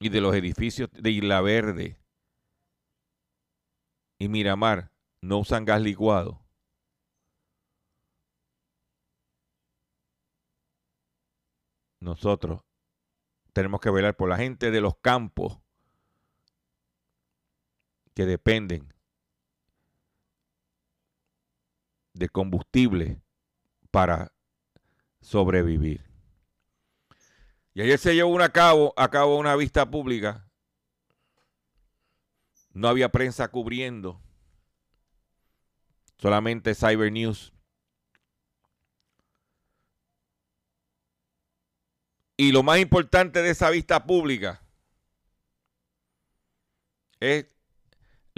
y 0.00 0.08
de 0.08 0.20
los 0.20 0.34
edificios 0.34 0.90
de 0.92 1.10
Isla 1.10 1.40
Verde 1.40 2.00
y 4.18 4.28
Miramar 4.28 4.92
no 5.22 5.38
usan 5.38 5.64
gas 5.64 5.80
licuado, 5.80 6.44
nosotros 12.00 12.64
tenemos 13.52 13.80
que 13.80 13.90
velar 13.90 14.16
por 14.16 14.28
la 14.28 14.36
gente 14.36 14.70
de 14.70 14.80
los 14.80 14.96
campos 14.98 15.60
que 18.18 18.26
dependen 18.26 18.92
de 22.14 22.28
combustible 22.28 23.22
para 23.92 24.32
sobrevivir. 25.20 26.04
Y 27.74 27.82
ayer 27.82 27.96
se 27.96 28.16
llevó 28.16 28.42
a 28.42 28.48
cabo, 28.48 28.92
a 28.96 29.08
cabo 29.08 29.38
una 29.38 29.54
vista 29.54 29.88
pública. 29.88 30.50
No 32.72 32.88
había 32.88 33.08
prensa 33.08 33.46
cubriendo, 33.46 34.20
solamente 36.16 36.74
Cyber 36.74 37.12
News. 37.12 37.52
Y 42.36 42.50
lo 42.50 42.64
más 42.64 42.80
importante 42.80 43.42
de 43.42 43.50
esa 43.50 43.70
vista 43.70 44.04
pública 44.04 44.60
es 47.20 47.46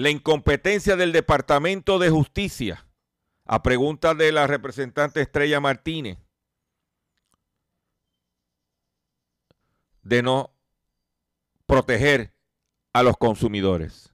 la 0.00 0.10
incompetencia 0.10 0.96
del 0.96 1.12
Departamento 1.12 1.98
de 1.98 2.08
Justicia, 2.08 2.86
a 3.44 3.62
pregunta 3.62 4.14
de 4.14 4.32
la 4.32 4.46
representante 4.46 5.20
Estrella 5.20 5.60
Martínez, 5.60 6.18
de 10.02 10.22
no 10.22 10.54
proteger 11.66 12.32
a 12.94 13.02
los 13.02 13.18
consumidores. 13.18 14.12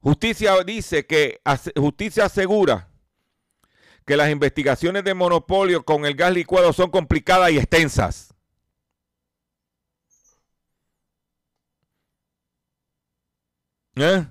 Justicia 0.00 0.62
dice 0.64 1.06
que 1.06 1.40
justicia 1.76 2.24
asegura 2.24 2.90
que 4.04 4.16
las 4.16 4.30
investigaciones 4.30 5.04
de 5.04 5.14
monopolio 5.14 5.84
con 5.84 6.04
el 6.04 6.14
gas 6.14 6.32
licuado 6.32 6.72
son 6.72 6.90
complicadas 6.90 7.52
y 7.52 7.58
extensas. 7.58 8.33
¿Eh? 13.96 14.26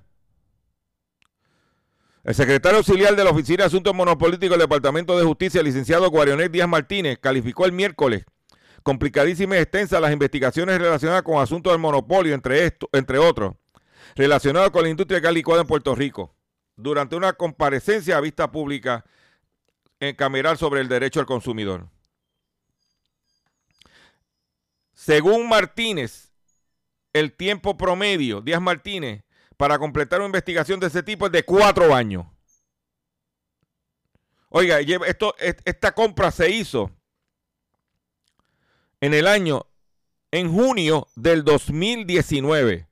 El 2.24 2.36
secretario 2.36 2.78
auxiliar 2.78 3.16
de 3.16 3.24
la 3.24 3.32
Oficina 3.32 3.58
de 3.58 3.64
Asuntos 3.66 3.94
Monopolíticos 3.94 4.58
del 4.58 4.68
Departamento 4.68 5.18
de 5.18 5.26
Justicia, 5.26 5.62
licenciado 5.62 6.10
Guarionet 6.10 6.52
Díaz 6.52 6.70
Martínez, 6.70 7.18
calificó 7.20 7.66
el 7.66 7.74
miércoles 7.74 8.26
complicadísimas 8.82 9.58
y 9.58 9.62
extensas 9.62 10.02
las 10.02 10.12
investigaciones 10.12 10.78
relacionadas 10.78 11.24
con 11.24 11.42
asuntos 11.42 11.72
del 11.72 11.80
monopolio, 11.80 12.34
entre, 12.34 12.78
entre 12.92 13.18
otros, 13.18 13.56
relacionados 14.16 14.72
con 14.72 14.84
la 14.84 14.90
industria 14.90 15.18
de 15.18 15.22
cal 15.22 15.34
licuado 15.34 15.62
en 15.62 15.68
Puerto 15.68 15.96
Rico, 15.96 16.36
durante 16.76 17.16
una 17.16 17.34
comparecencia 17.34 18.18
a 18.18 18.22
vista 18.22 18.52
pública 18.52 19.06
en 20.00 20.16
cameral 20.16 20.58
sobre 20.58 20.82
el 20.82 20.90
derecho 20.90 21.22
al 21.22 21.26
consumidor. 21.26 21.88
Según 24.94 25.48
Martínez, 25.48 26.34
el 27.14 27.34
tiempo 27.34 27.78
promedio, 27.78 28.42
Díaz 28.42 28.62
Martínez, 28.62 29.24
para 29.58 29.80
completar 29.80 30.20
una 30.20 30.28
investigación 30.28 30.80
de 30.80 30.88
ese 30.88 31.04
tipo 31.04 31.26
es 31.26 31.32
de 31.32 31.44
cuatro 31.44 31.94
años. 31.94 32.26
Oiga, 34.50 34.80
esto, 34.80 35.36
esta 35.40 35.94
compra 35.94 36.30
se 36.32 36.52
hizo 36.52 36.92
en 39.02 39.14
el 39.14 39.28
año, 39.28 39.66
en 40.32 40.52
junio 40.52 41.08
del 41.16 41.44
2019. 41.44 42.88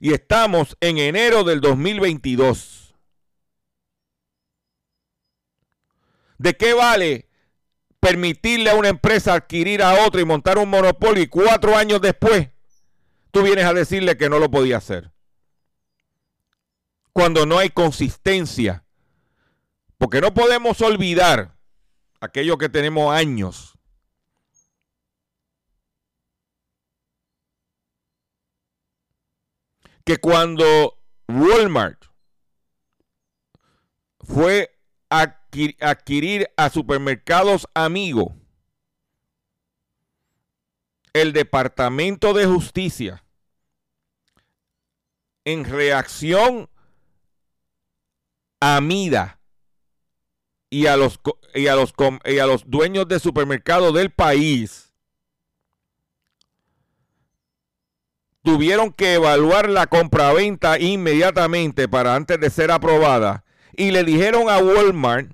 Y 0.00 0.12
estamos 0.12 0.76
en 0.80 0.98
enero 0.98 1.44
del 1.44 1.60
2022. 1.60 2.94
¿De 6.38 6.56
qué 6.56 6.72
vale 6.72 7.28
permitirle 8.00 8.70
a 8.70 8.74
una 8.74 8.88
empresa 8.88 9.34
adquirir 9.34 9.82
a 9.82 10.06
otra 10.06 10.20
y 10.20 10.24
montar 10.24 10.56
un 10.56 10.70
monopolio 10.70 11.22
y 11.22 11.26
cuatro 11.26 11.76
años 11.76 12.00
después 12.00 12.48
tú 13.30 13.42
vienes 13.42 13.64
a 13.64 13.74
decirle 13.74 14.16
que 14.16 14.28
no 14.28 14.38
lo 14.38 14.50
podía 14.50 14.78
hacer? 14.78 15.12
Cuando 17.18 17.46
no 17.46 17.58
hay 17.58 17.70
consistencia. 17.70 18.84
Porque 19.96 20.20
no 20.20 20.32
podemos 20.32 20.80
olvidar 20.82 21.58
aquello 22.20 22.56
que 22.58 22.68
tenemos 22.68 23.12
años. 23.12 23.76
Que 30.04 30.18
cuando 30.18 30.96
Walmart 31.26 32.04
fue 34.20 34.78
a 35.10 35.40
adquirir 35.80 36.48
a 36.56 36.70
supermercados 36.70 37.66
amigos, 37.74 38.32
el 41.12 41.32
Departamento 41.32 42.32
de 42.32 42.46
Justicia, 42.46 43.24
en 45.44 45.64
reacción 45.64 46.70
a 48.60 48.80
Mida 48.80 49.40
y 50.70 50.86
a 50.86 50.96
los, 50.96 51.20
y 51.54 51.66
a 51.66 51.74
los, 51.74 51.94
y 52.24 52.38
a 52.38 52.46
los 52.46 52.68
dueños 52.68 53.08
de 53.08 53.18
supermercados 53.18 53.94
del 53.94 54.10
país, 54.10 54.92
tuvieron 58.42 58.92
que 58.92 59.14
evaluar 59.14 59.68
la 59.68 59.86
compraventa 59.86 60.78
inmediatamente 60.78 61.88
para 61.88 62.14
antes 62.14 62.40
de 62.40 62.50
ser 62.50 62.70
aprobada 62.70 63.44
y 63.76 63.90
le 63.90 64.04
dijeron 64.04 64.48
a 64.48 64.58
Walmart 64.58 65.30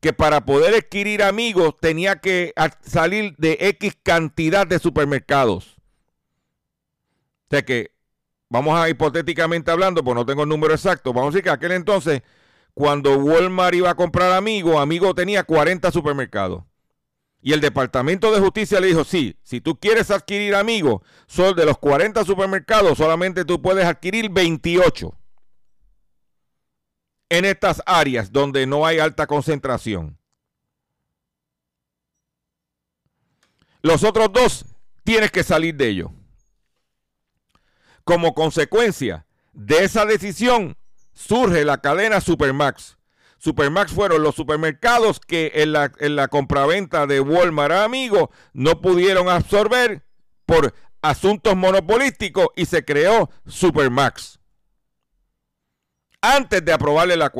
que 0.00 0.12
para 0.12 0.44
poder 0.44 0.74
adquirir 0.74 1.22
amigos 1.22 1.74
tenía 1.80 2.16
que 2.16 2.54
salir 2.82 3.34
de 3.36 3.58
X 3.60 3.96
cantidad 4.02 4.66
de 4.66 4.78
supermercados. 4.78 5.76
O 7.46 7.50
sea 7.50 7.62
que, 7.62 7.90
vamos 8.48 8.78
a 8.78 8.88
hipotéticamente 8.88 9.70
hablando, 9.70 10.04
pues 10.04 10.14
no 10.14 10.24
tengo 10.24 10.44
el 10.44 10.48
número 10.48 10.74
exacto, 10.74 11.12
vamos 11.12 11.28
a 11.28 11.32
decir 11.32 11.44
que 11.44 11.50
aquel 11.50 11.72
entonces, 11.72 12.22
cuando 12.78 13.18
Walmart 13.18 13.74
iba 13.74 13.90
a 13.90 13.96
comprar 13.96 14.30
amigos, 14.30 14.76
amigo 14.76 15.12
tenía 15.12 15.42
40 15.42 15.90
supermercados. 15.90 16.62
Y 17.42 17.52
el 17.52 17.60
Departamento 17.60 18.30
de 18.30 18.38
Justicia 18.38 18.78
le 18.78 18.86
dijo, 18.86 19.02
sí, 19.02 19.36
si 19.42 19.60
tú 19.60 19.80
quieres 19.80 20.12
adquirir 20.12 20.54
amigos, 20.54 21.02
son 21.26 21.56
de 21.56 21.66
los 21.66 21.76
40 21.78 22.24
supermercados, 22.24 22.98
solamente 22.98 23.44
tú 23.44 23.60
puedes 23.60 23.84
adquirir 23.84 24.30
28 24.30 25.12
en 27.30 27.44
estas 27.46 27.82
áreas 27.84 28.30
donde 28.30 28.64
no 28.64 28.86
hay 28.86 29.00
alta 29.00 29.26
concentración. 29.26 30.16
Los 33.82 34.04
otros 34.04 34.32
dos 34.32 34.64
tienes 35.02 35.32
que 35.32 35.42
salir 35.42 35.74
de 35.74 35.88
ellos. 35.88 36.10
Como 38.04 38.34
consecuencia 38.34 39.26
de 39.52 39.82
esa 39.82 40.06
decisión 40.06 40.76
surge 41.18 41.64
la 41.64 41.78
cadena 41.78 42.20
Supermax. 42.20 42.96
Supermax 43.38 43.92
fueron 43.92 44.22
los 44.22 44.36
supermercados 44.36 45.18
que 45.20 45.50
en 45.56 45.72
la, 45.72 45.92
en 45.98 46.16
la 46.16 46.28
compraventa 46.28 47.06
de 47.06 47.20
Walmart 47.20 47.72
amigo 47.72 48.30
no 48.52 48.80
pudieron 48.80 49.28
absorber 49.28 50.04
por 50.46 50.74
asuntos 51.02 51.56
monopolísticos 51.56 52.48
y 52.56 52.66
se 52.66 52.84
creó 52.84 53.30
Supermax 53.46 54.38
antes 56.20 56.64
de 56.64 56.72
aprobarle 56.72 57.16
la, 57.16 57.32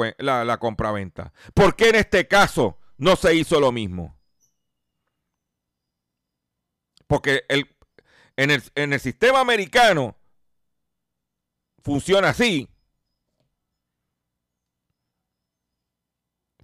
la, 0.45 0.59
compraventa. 0.59 1.33
¿Por 1.55 1.75
qué 1.75 1.89
en 1.89 1.97
este 1.97 2.29
caso 2.29 2.79
no 2.97 3.17
se 3.17 3.35
hizo 3.35 3.59
lo 3.59 3.73
mismo? 3.73 4.17
Porque 7.07 7.45
el, 7.49 7.77
en, 8.37 8.51
el, 8.51 8.63
en 8.75 8.93
el 8.93 9.01
sistema 9.01 9.41
americano 9.41 10.17
funciona 11.83 12.29
así. 12.29 12.69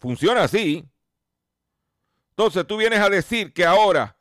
Funciona 0.04 0.44
así. 0.44 0.84
Entonces 2.36 2.66
tú 2.66 2.76
vienes 2.76 3.00
a 3.00 3.08
decir 3.08 3.52
que 3.54 3.64
ahora, 3.64 4.18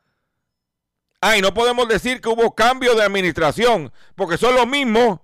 ay, 1.20 1.42
no 1.42 1.52
podemos 1.52 1.86
decir 1.88 2.20
que 2.20 2.28
hubo 2.28 2.54
cambio 2.54 2.94
de 2.94 3.02
administración, 3.02 3.92
porque 4.16 4.38
son 4.38 4.54
los 4.54 4.66
mismos 4.66 5.20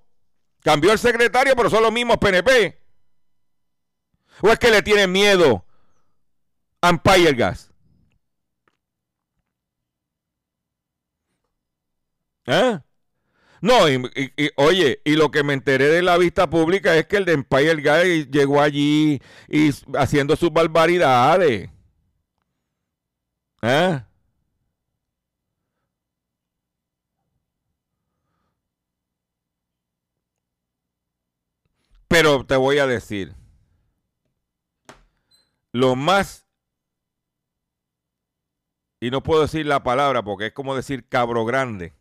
Cambió 0.62 0.92
el 0.92 0.98
secretario, 0.98 1.56
pero 1.56 1.70
son 1.70 1.82
los 1.82 1.92
mismos 1.92 2.18
PNP. 2.18 2.78
¿O 4.42 4.48
es 4.48 4.58
que 4.58 4.70
le 4.70 4.82
tienen 4.82 5.10
miedo 5.10 5.64
a 6.82 6.90
Empire 6.90 7.32
Gas? 7.32 7.70
¿Eh? 12.46 12.78
No, 13.60 13.88
y, 13.88 14.00
oye, 14.56 15.02
y 15.04 15.16
lo 15.16 15.30
que 15.30 15.42
me 15.44 15.52
enteré 15.52 15.88
de 15.88 16.02
la 16.02 16.16
vista 16.16 16.48
pública 16.48 16.96
es 16.96 17.06
que 17.06 17.18
el 17.18 17.26
de 17.26 17.32
Empire 17.32 17.82
Gas 17.82 18.04
llegó 18.30 18.60
allí 18.60 19.20
y 19.48 19.70
haciendo 19.98 20.34
sus 20.36 20.50
barbaridades. 20.52 21.68
¿Eh? 23.62 24.02
Pero 32.08 32.44
te 32.44 32.56
voy 32.56 32.78
a 32.78 32.86
decir, 32.86 33.34
lo 35.72 35.94
más, 35.96 36.46
y 39.00 39.10
no 39.10 39.22
puedo 39.22 39.42
decir 39.42 39.66
la 39.66 39.82
palabra 39.82 40.22
porque 40.22 40.46
es 40.46 40.52
como 40.52 40.74
decir 40.74 41.06
cabro 41.08 41.44
grande, 41.44 41.94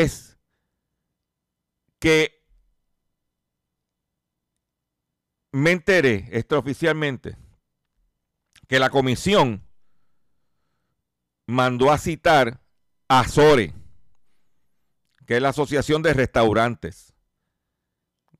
es 0.00 0.38
que 1.98 2.42
me 5.52 5.72
enteré 5.72 6.28
extraoficialmente 6.32 7.36
que 8.68 8.78
la 8.78 8.90
comisión 8.90 9.66
mandó 11.46 11.92
a 11.92 11.98
citar 11.98 12.60
a 13.08 13.28
Sore 13.28 13.74
que 15.26 15.36
es 15.36 15.42
la 15.42 15.50
Asociación 15.50 16.02
de 16.02 16.14
Restaurantes, 16.14 17.14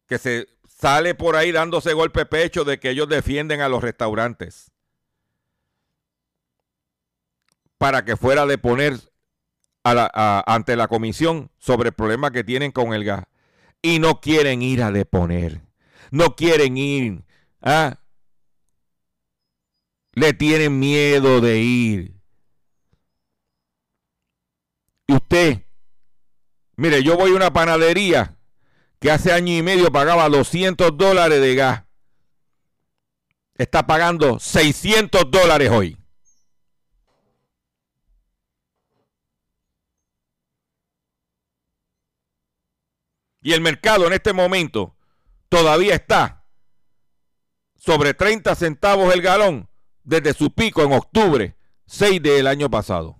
que 0.06 0.18
se 0.18 0.48
sale 0.68 1.14
por 1.14 1.36
ahí 1.36 1.52
dándose 1.52 1.92
golpe 1.92 2.26
pecho 2.26 2.64
de 2.64 2.80
que 2.80 2.90
ellos 2.90 3.08
defienden 3.08 3.60
a 3.60 3.68
los 3.68 3.82
restaurantes 3.82 4.72
para 7.78 8.04
que 8.04 8.16
fuera 8.16 8.46
de 8.46 8.58
poner 8.58 9.11
ante 9.84 10.76
la 10.76 10.88
comisión 10.88 11.50
sobre 11.58 11.88
el 11.88 11.94
problema 11.94 12.30
que 12.30 12.44
tienen 12.44 12.72
con 12.72 12.94
el 12.94 13.04
gas. 13.04 13.24
Y 13.80 13.98
no 13.98 14.20
quieren 14.20 14.62
ir 14.62 14.82
a 14.82 14.92
deponer. 14.92 15.60
No 16.10 16.36
quieren 16.36 16.76
ir. 16.76 17.24
¿ah? 17.60 17.98
Le 20.12 20.32
tienen 20.34 20.78
miedo 20.78 21.40
de 21.40 21.58
ir. 21.58 22.14
Y 25.08 25.14
usted 25.14 25.62
Mire, 26.76 27.02
yo 27.02 27.16
voy 27.16 27.32
a 27.32 27.36
una 27.36 27.52
panadería 27.52 28.36
que 28.98 29.10
hace 29.10 29.32
año 29.32 29.54
y 29.56 29.62
medio 29.62 29.92
pagaba 29.92 30.28
200 30.28 30.96
dólares 30.96 31.40
de 31.40 31.54
gas. 31.54 31.84
Está 33.56 33.86
pagando 33.86 34.40
600 34.40 35.30
dólares 35.30 35.70
hoy. 35.70 35.96
Y 43.42 43.52
el 43.52 43.60
mercado 43.60 44.06
en 44.06 44.12
este 44.12 44.32
momento 44.32 44.96
todavía 45.48 45.94
está 45.94 46.46
sobre 47.76 48.14
30 48.14 48.54
centavos 48.54 49.12
el 49.12 49.20
galón 49.20 49.68
desde 50.04 50.32
su 50.32 50.54
pico 50.54 50.82
en 50.82 50.92
octubre 50.92 51.56
6 51.86 52.22
del 52.22 52.46
año 52.46 52.70
pasado. 52.70 53.18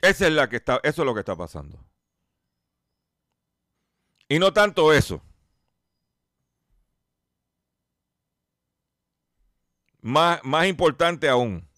Esa 0.00 0.26
es 0.28 0.32
la 0.32 0.48
que 0.48 0.56
está, 0.56 0.80
eso 0.82 1.02
es 1.02 1.06
lo 1.06 1.14
que 1.14 1.20
está 1.20 1.36
pasando. 1.36 1.84
Y 4.28 4.38
no 4.38 4.52
tanto 4.52 4.92
eso. 4.92 5.22
Más, 10.06 10.38
más 10.44 10.68
importante 10.68 11.28
aún, 11.28 11.68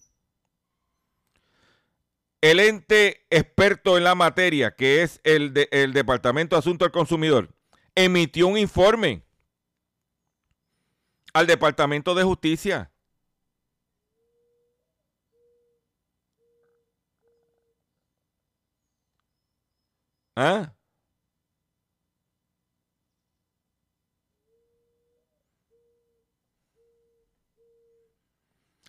el 2.41 2.59
ente 2.59 3.25
experto 3.31 3.97
en 3.97 4.03
la 4.03 4.13
materia, 4.13 4.75
que 4.75 5.01
es 5.01 5.19
el, 5.23 5.51
de, 5.51 5.67
el 5.71 5.93
Departamento 5.93 6.55
de 6.55 6.59
Asuntos 6.59 6.85
del 6.85 6.91
Consumidor, 6.91 7.49
emitió 7.95 8.45
un 8.45 8.59
informe 8.59 9.23
al 11.33 11.47
Departamento 11.47 12.13
de 12.13 12.23
Justicia. 12.23 12.91
¿Ah? 20.35 20.71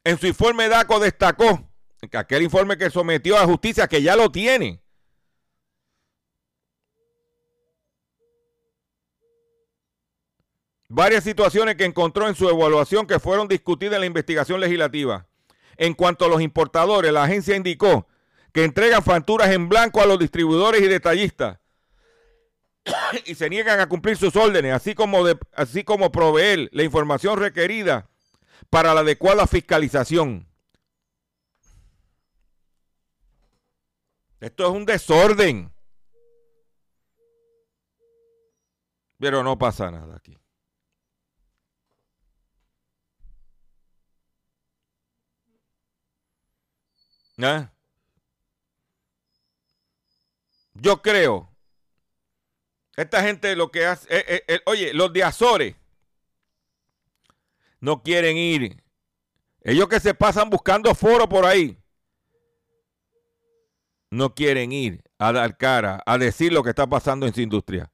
En 0.04 0.18
su 0.18 0.26
informe 0.26 0.68
DACO 0.68 0.98
destacó 0.98 1.68
que 2.10 2.16
aquel 2.16 2.42
informe 2.42 2.78
que 2.78 2.88
sometió 2.88 3.36
a 3.36 3.44
justicia, 3.44 3.86
que 3.86 4.02
ya 4.02 4.16
lo 4.16 4.32
tiene, 4.32 4.82
varias 10.88 11.22
situaciones 11.24 11.76
que 11.76 11.84
encontró 11.84 12.26
en 12.26 12.34
su 12.34 12.48
evaluación 12.48 13.06
que 13.06 13.20
fueron 13.20 13.46
discutidas 13.46 13.96
en 13.96 14.00
la 14.00 14.06
investigación 14.06 14.60
legislativa. 14.60 15.26
En 15.76 15.94
cuanto 15.94 16.24
a 16.24 16.28
los 16.28 16.40
importadores, 16.40 17.12
la 17.12 17.24
agencia 17.24 17.54
indicó 17.54 18.08
que 18.52 18.64
entregan 18.64 19.02
facturas 19.02 19.50
en 19.50 19.68
blanco 19.68 20.00
a 20.00 20.06
los 20.06 20.18
distribuidores 20.18 20.80
y 20.82 20.88
detallistas 20.88 21.58
y 23.26 23.34
se 23.34 23.50
niegan 23.50 23.80
a 23.80 23.88
cumplir 23.88 24.16
sus 24.16 24.34
órdenes, 24.34 24.72
así 24.72 24.94
como, 24.94 25.24
de, 25.24 25.38
así 25.52 25.84
como 25.84 26.10
proveer 26.10 26.70
la 26.72 26.82
información 26.82 27.38
requerida 27.38 28.10
para 28.68 28.92
la 28.94 29.00
adecuada 29.00 29.46
fiscalización. 29.46 30.46
Esto 34.40 34.64
es 34.64 34.70
un 34.70 34.86
desorden. 34.86 35.72
Pero 39.18 39.42
no 39.42 39.58
pasa 39.58 39.90
nada 39.90 40.16
aquí. 40.16 40.36
¿Eh? 47.36 47.68
Yo 50.74 51.02
creo. 51.02 51.54
Esta 52.96 53.22
gente 53.22 53.54
lo 53.56 53.70
que 53.70 53.86
hace. 53.86 54.06
Eh, 54.10 54.44
eh, 54.48 54.60
oye, 54.66 54.92
los 54.94 55.12
de 55.12 55.24
Azores 55.24 55.79
no 57.80 58.02
quieren 58.02 58.36
ir. 58.36 58.82
Ellos 59.62 59.88
que 59.88 60.00
se 60.00 60.14
pasan 60.14 60.50
buscando 60.50 60.94
foro 60.94 61.28
por 61.28 61.44
ahí. 61.44 61.78
No 64.10 64.34
quieren 64.34 64.72
ir 64.72 65.02
a 65.18 65.32
dar 65.32 65.56
cara, 65.56 66.02
a 66.06 66.18
decir 66.18 66.52
lo 66.52 66.62
que 66.62 66.70
está 66.70 66.86
pasando 66.86 67.26
en 67.26 67.34
su 67.34 67.40
industria. 67.40 67.92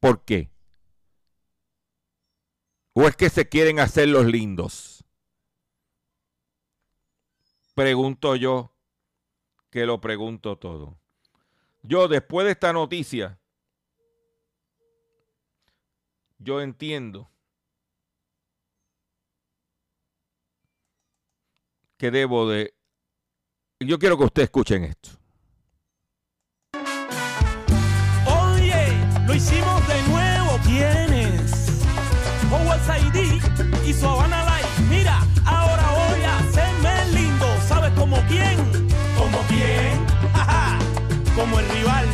¿Por 0.00 0.24
qué? 0.24 0.50
¿O 2.92 3.06
es 3.06 3.16
que 3.16 3.30
se 3.30 3.48
quieren 3.48 3.80
hacer 3.80 4.08
los 4.08 4.26
lindos? 4.26 5.04
Pregunto 7.74 8.36
yo, 8.36 8.74
que 9.70 9.86
lo 9.86 10.00
pregunto 10.00 10.58
todo. 10.58 10.98
Yo 11.82 12.08
después 12.08 12.44
de 12.44 12.52
esta 12.52 12.72
noticia, 12.72 13.38
yo 16.38 16.60
entiendo 16.60 17.30
que 21.98 22.10
debo 22.10 22.48
de... 22.48 22.74
Yo 23.80 23.98
quiero 23.98 24.16
que 24.16 24.24
ustedes 24.24 24.46
escuchen 24.46 24.84
esto. 24.84 25.10
Oye, 28.26 28.86
lo 29.26 29.34
hicimos 29.34 29.86
de 29.88 30.02
nuevo. 30.08 30.58
¿Quiénes? 30.64 31.82
Howard 32.50 32.84
Saidi 32.86 33.40
y 33.86 33.92
su 33.92 34.06
Habana 34.06 34.44
Light. 34.44 34.66
Mira, 34.88 35.20
ahora 35.44 35.84
voy 35.92 36.22
a 36.22 36.38
hacerme 36.38 37.12
lindo. 37.12 37.46
¿Sabes 37.66 37.92
como 37.92 38.16
quién? 38.28 38.56
¿Como 39.16 39.38
quién? 39.48 40.06
Como 41.36 41.60
el 41.60 41.68
rival. 41.68 42.06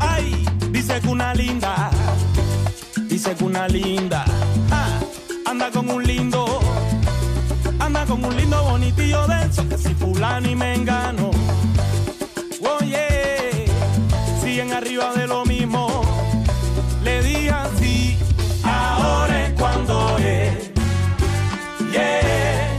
Ay, 0.00 0.44
dice 0.72 1.00
que 1.00 1.08
una 1.08 1.32
linda. 1.34 1.90
Dice 3.06 3.36
que 3.36 3.44
una 3.44 3.68
linda. 3.68 4.24
ah, 4.72 4.98
anda 5.46 5.70
con 5.70 5.88
un 5.90 6.02
lindo. 6.02 6.67
Con 8.08 8.24
un 8.24 8.34
lindo 8.36 8.62
bonitillo 8.62 9.26
denso. 9.26 9.68
Que 9.68 9.76
si 9.76 9.94
fulano 9.94 10.48
y 10.48 10.56
mengano. 10.56 11.30
Oye, 12.80 13.66
siguen 14.42 14.72
arriba 14.72 15.12
de 15.12 15.26
lo 15.26 15.44
mismo. 15.44 16.02
Le 17.04 17.22
dije 17.22 17.50
así, 17.50 18.18
ahora 18.64 19.46
es 19.46 19.52
cuando 19.60 20.16
es. 20.18 20.70
Yeah. 21.92 22.70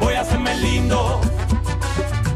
Voy 0.00 0.14
a 0.14 0.22
hacerme 0.22 0.56
lindo, 0.56 1.20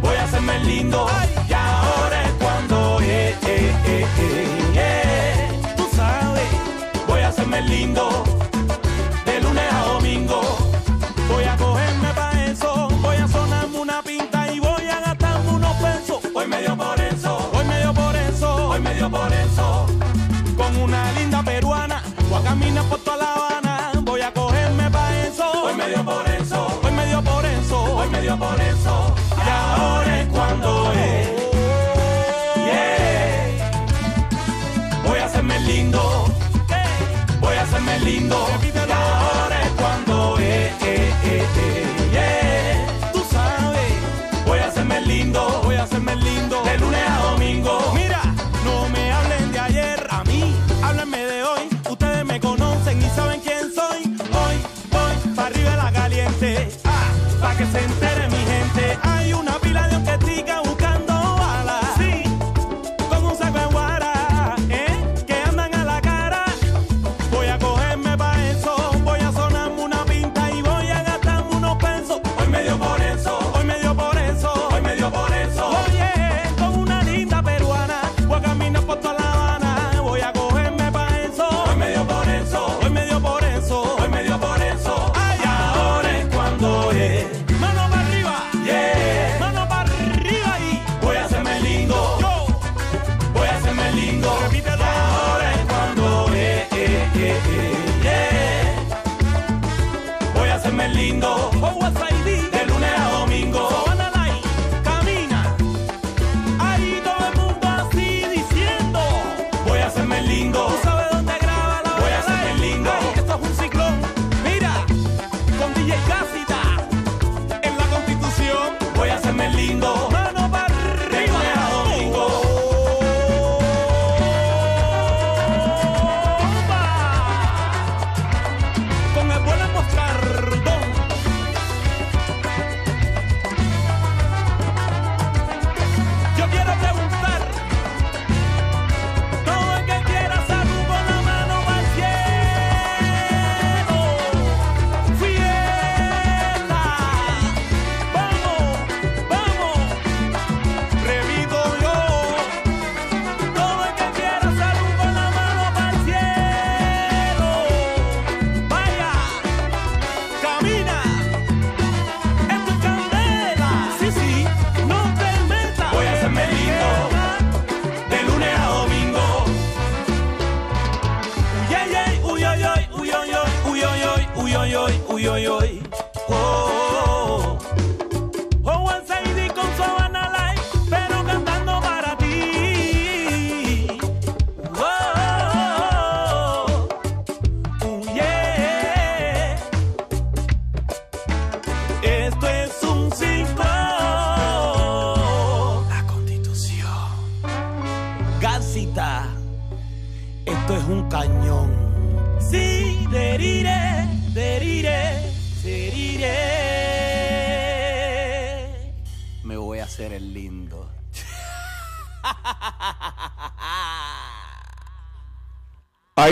voy 0.00 0.14
a 0.14 0.24
hacerme 0.24 0.60
lindo. 0.60 1.08
Y 1.48 1.52
ahora 1.52 2.22
es 2.22 2.32
cuando 2.40 3.00
es. 3.00 3.34
Tú 5.76 5.88
sabes, 5.96 6.48
voy 7.08 7.20
a 7.20 7.28
hacerme 7.28 7.62
lindo. 7.62 8.41
Dio 19.02 19.10
por 19.10 19.32
eso. 19.32 19.86
Con 20.56 20.76
una 20.76 21.12
linda 21.12 21.42
peruana. 21.42 22.02
Voy 22.30 22.40
a 22.40 22.44
caminar 22.44 22.84
por 22.84 23.00
toda 23.00 23.16
La 23.16 23.32
Habana. 23.34 23.92
Voy 24.02 24.20
a 24.20 24.32
cogerme 24.32 24.90
pa' 24.90 25.16
eso. 25.26 25.44
Hoy 25.64 25.74
me 25.74 25.88
dio 25.88 26.04
por 26.04 26.28
eso. 26.28 26.80
Hoy 26.84 26.92
me 26.92 27.06
dio 27.06 27.22
por 27.22 27.44
eso. 27.44 27.82
Hoy 27.96 28.08
me 28.10 28.20
dio 28.20 28.38
por 28.38 28.60
eso. 28.60 29.14
Y 29.44 29.48
ahora 29.48 30.20
es 30.20 30.28
cuando 30.28 30.92
es. 30.92 31.28
Yeah. 32.68 33.70
Voy 35.04 35.18
a 35.18 35.24
hacerme 35.24 35.58
lindo. 35.60 36.02
Voy 37.40 37.56
a 37.56 37.62
hacerme 37.62 37.98
lindo. 38.00 38.36
Y 38.62 38.92
ahora 38.92 39.62
es 39.62 39.70
cuando 39.80 40.31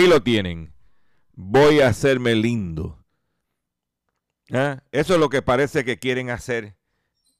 Ahí 0.01 0.07
lo 0.07 0.23
tienen. 0.23 0.73
Voy 1.33 1.79
a 1.79 1.89
hacerme 1.89 2.33
lindo. 2.33 3.05
¿Ah? 4.51 4.81
Eso 4.91 5.13
es 5.13 5.19
lo 5.19 5.29
que 5.29 5.43
parece 5.43 5.85
que 5.85 5.99
quieren 5.99 6.31
hacer 6.31 6.75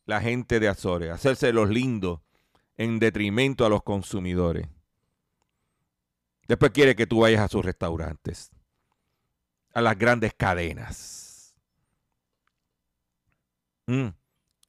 la 0.05 0.21
gente 0.21 0.59
de 0.59 0.67
Azores, 0.67 1.09
hacerse 1.09 1.53
los 1.53 1.71
lindos 1.71 2.19
en 2.77 2.99
detrimento 2.99 3.65
a 3.65 3.69
los 3.69 3.81
consumidores. 3.81 4.67
Después 6.47 6.71
quiere 6.71 6.95
que 6.95 7.07
tú 7.07 7.21
vayas 7.21 7.41
a 7.41 7.47
sus 7.47 7.65
restaurantes, 7.65 8.51
a 9.73 9.81
las 9.81 9.97
grandes 9.97 10.35
cadenas. 10.35 11.55
Mm. 13.87 14.09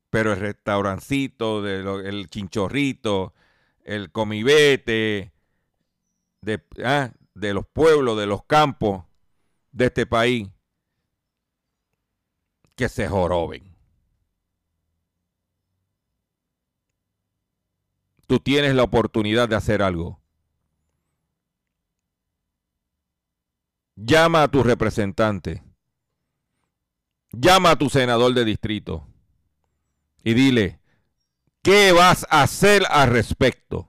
Pero 0.08 0.32
el 0.32 0.40
restaurancito, 0.40 1.68
el 1.68 2.30
chinchorrito, 2.30 3.34
el 3.84 4.10
comibete, 4.10 5.34
de, 6.40 6.64
ah, 6.82 7.12
de 7.34 7.54
los 7.54 7.66
pueblos, 7.66 8.18
de 8.18 8.26
los 8.26 8.44
campos 8.44 9.04
de 9.70 9.86
este 9.86 10.06
país, 10.06 10.48
que 12.76 12.88
se 12.88 13.08
joroben. 13.08 13.72
Tú 18.26 18.40
tienes 18.40 18.74
la 18.74 18.82
oportunidad 18.82 19.48
de 19.48 19.56
hacer 19.56 19.82
algo. 19.82 20.20
Llama 23.94 24.42
a 24.42 24.48
tu 24.48 24.62
representante. 24.62 25.62
Llama 27.30 27.72
a 27.72 27.76
tu 27.76 27.90
senador 27.90 28.34
de 28.34 28.44
distrito. 28.44 29.06
Y 30.24 30.34
dile, 30.34 30.80
¿qué 31.62 31.92
vas 31.92 32.26
a 32.30 32.42
hacer 32.42 32.84
al 32.88 33.10
respecto? 33.10 33.88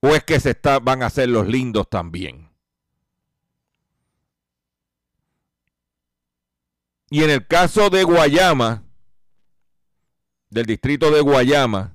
¿O 0.00 0.08
es 0.08 0.24
que 0.24 0.40
se 0.40 0.56
van 0.82 1.02
a 1.02 1.06
hacer 1.06 1.28
los 1.28 1.46
lindos 1.46 1.88
también? 1.88 2.49
Y 7.10 7.24
en 7.24 7.30
el 7.30 7.46
caso 7.46 7.90
de 7.90 8.04
Guayama, 8.04 8.84
del 10.48 10.64
distrito 10.66 11.10
de 11.10 11.20
Guayama, 11.20 11.92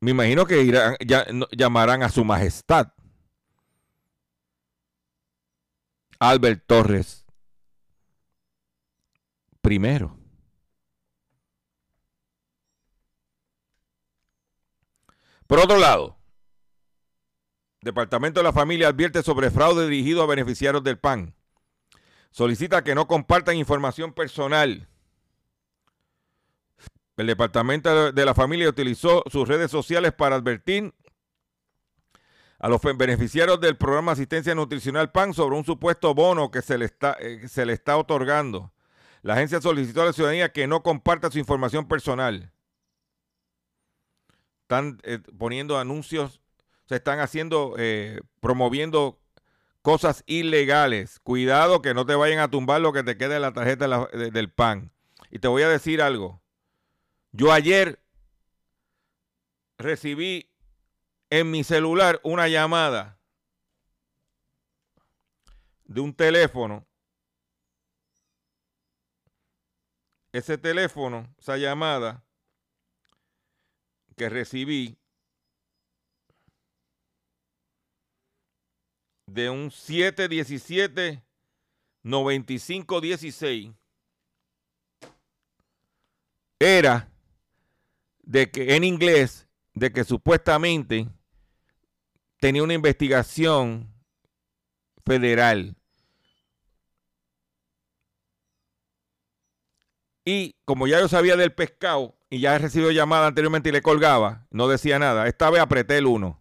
me 0.00 0.12
imagino 0.12 0.46
que 0.46 0.62
irán- 0.62 0.96
llamarán 1.52 2.02
a 2.02 2.08
su 2.08 2.24
majestad, 2.24 2.92
Albert 6.18 6.64
Torres, 6.66 7.26
primero. 9.60 10.16
Por 15.46 15.58
otro 15.60 15.78
lado, 15.78 16.17
Departamento 17.80 18.40
de 18.40 18.44
la 18.44 18.52
Familia 18.52 18.88
advierte 18.88 19.22
sobre 19.22 19.50
fraude 19.50 19.88
dirigido 19.88 20.22
a 20.22 20.26
beneficiarios 20.26 20.82
del 20.82 20.98
PAN. 20.98 21.34
Solicita 22.30 22.82
que 22.82 22.94
no 22.94 23.06
compartan 23.06 23.56
información 23.56 24.12
personal. 24.12 24.88
El 27.16 27.26
Departamento 27.26 28.12
de 28.12 28.24
la 28.24 28.34
Familia 28.34 28.68
utilizó 28.68 29.22
sus 29.30 29.46
redes 29.46 29.70
sociales 29.70 30.12
para 30.12 30.36
advertir 30.36 30.92
a 32.58 32.68
los 32.68 32.80
beneficiarios 32.96 33.60
del 33.60 33.76
programa 33.76 34.12
Asistencia 34.12 34.54
Nutricional 34.54 35.12
PAN 35.12 35.32
sobre 35.32 35.56
un 35.56 35.64
supuesto 35.64 36.14
bono 36.14 36.50
que 36.50 36.62
se 36.62 36.78
le 36.78 36.86
está, 36.86 37.16
eh, 37.20 37.38
que 37.42 37.48
se 37.48 37.64
le 37.64 37.72
está 37.72 37.96
otorgando. 37.96 38.72
La 39.22 39.34
agencia 39.34 39.60
solicitó 39.60 40.02
a 40.02 40.06
la 40.06 40.12
ciudadanía 40.12 40.52
que 40.52 40.66
no 40.66 40.82
comparta 40.82 41.30
su 41.30 41.38
información 41.38 41.86
personal. 41.86 42.52
Están 44.62 44.98
eh, 45.04 45.20
poniendo 45.38 45.78
anuncios 45.78 46.40
se 46.88 46.96
están 46.96 47.20
haciendo, 47.20 47.74
eh, 47.78 48.20
promoviendo 48.40 49.20
cosas 49.82 50.24
ilegales. 50.26 51.20
Cuidado 51.20 51.82
que 51.82 51.94
no 51.94 52.06
te 52.06 52.14
vayan 52.14 52.38
a 52.38 52.50
tumbar 52.50 52.80
lo 52.80 52.92
que 52.92 53.02
te 53.02 53.16
quede 53.16 53.36
en 53.36 53.42
la 53.42 53.52
tarjeta 53.52 53.84
de 53.84 53.88
la- 53.88 54.06
de- 54.06 54.30
del 54.30 54.50
PAN. 54.50 54.90
Y 55.30 55.38
te 55.38 55.48
voy 55.48 55.62
a 55.62 55.68
decir 55.68 56.00
algo. 56.00 56.40
Yo 57.32 57.52
ayer 57.52 58.02
recibí 59.76 60.50
en 61.30 61.50
mi 61.50 61.62
celular 61.62 62.20
una 62.24 62.48
llamada 62.48 63.18
de 65.84 66.00
un 66.00 66.14
teléfono. 66.14 66.86
Ese 70.32 70.56
teléfono, 70.58 71.34
esa 71.38 71.56
llamada 71.58 72.24
que 74.16 74.28
recibí 74.28 74.98
de 79.28 79.50
un 79.50 79.70
717 79.70 81.22
9516 82.02 83.72
era 86.58 87.10
de 88.22 88.50
que 88.50 88.74
en 88.74 88.84
inglés 88.84 89.46
de 89.74 89.92
que 89.92 90.04
supuestamente 90.04 91.08
tenía 92.40 92.62
una 92.62 92.74
investigación 92.74 93.92
federal 95.04 95.76
y 100.24 100.56
como 100.64 100.86
ya 100.86 101.00
yo 101.00 101.08
sabía 101.08 101.36
del 101.36 101.52
pescado 101.52 102.16
y 102.30 102.40
ya 102.40 102.56
he 102.56 102.58
recibido 102.58 102.90
llamada 102.90 103.26
anteriormente 103.26 103.68
y 103.68 103.72
le 103.72 103.82
colgaba, 103.82 104.46
no 104.50 104.68
decía 104.68 104.98
nada. 104.98 105.26
Esta 105.26 105.48
vez 105.48 105.62
apreté 105.62 105.96
el 105.96 106.06
1. 106.06 106.38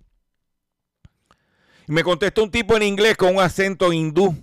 Y 1.87 1.91
me 1.93 2.03
contestó 2.03 2.43
un 2.43 2.51
tipo 2.51 2.75
en 2.75 2.83
inglés 2.83 3.15
con 3.15 3.35
un 3.35 3.41
acento 3.41 3.93
hindú. 3.93 4.35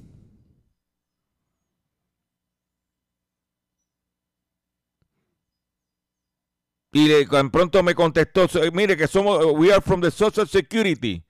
Y 6.92 7.26
tan 7.26 7.50
pronto 7.50 7.82
me 7.82 7.94
contestó, 7.94 8.46
"So- 8.48 8.60
mire 8.72 8.96
que 8.96 9.08
somos, 9.08 9.44
we 9.56 9.72
are 9.72 9.80
from 9.82 10.00
the 10.00 10.10
Social 10.10 10.46
Security. 10.48 11.24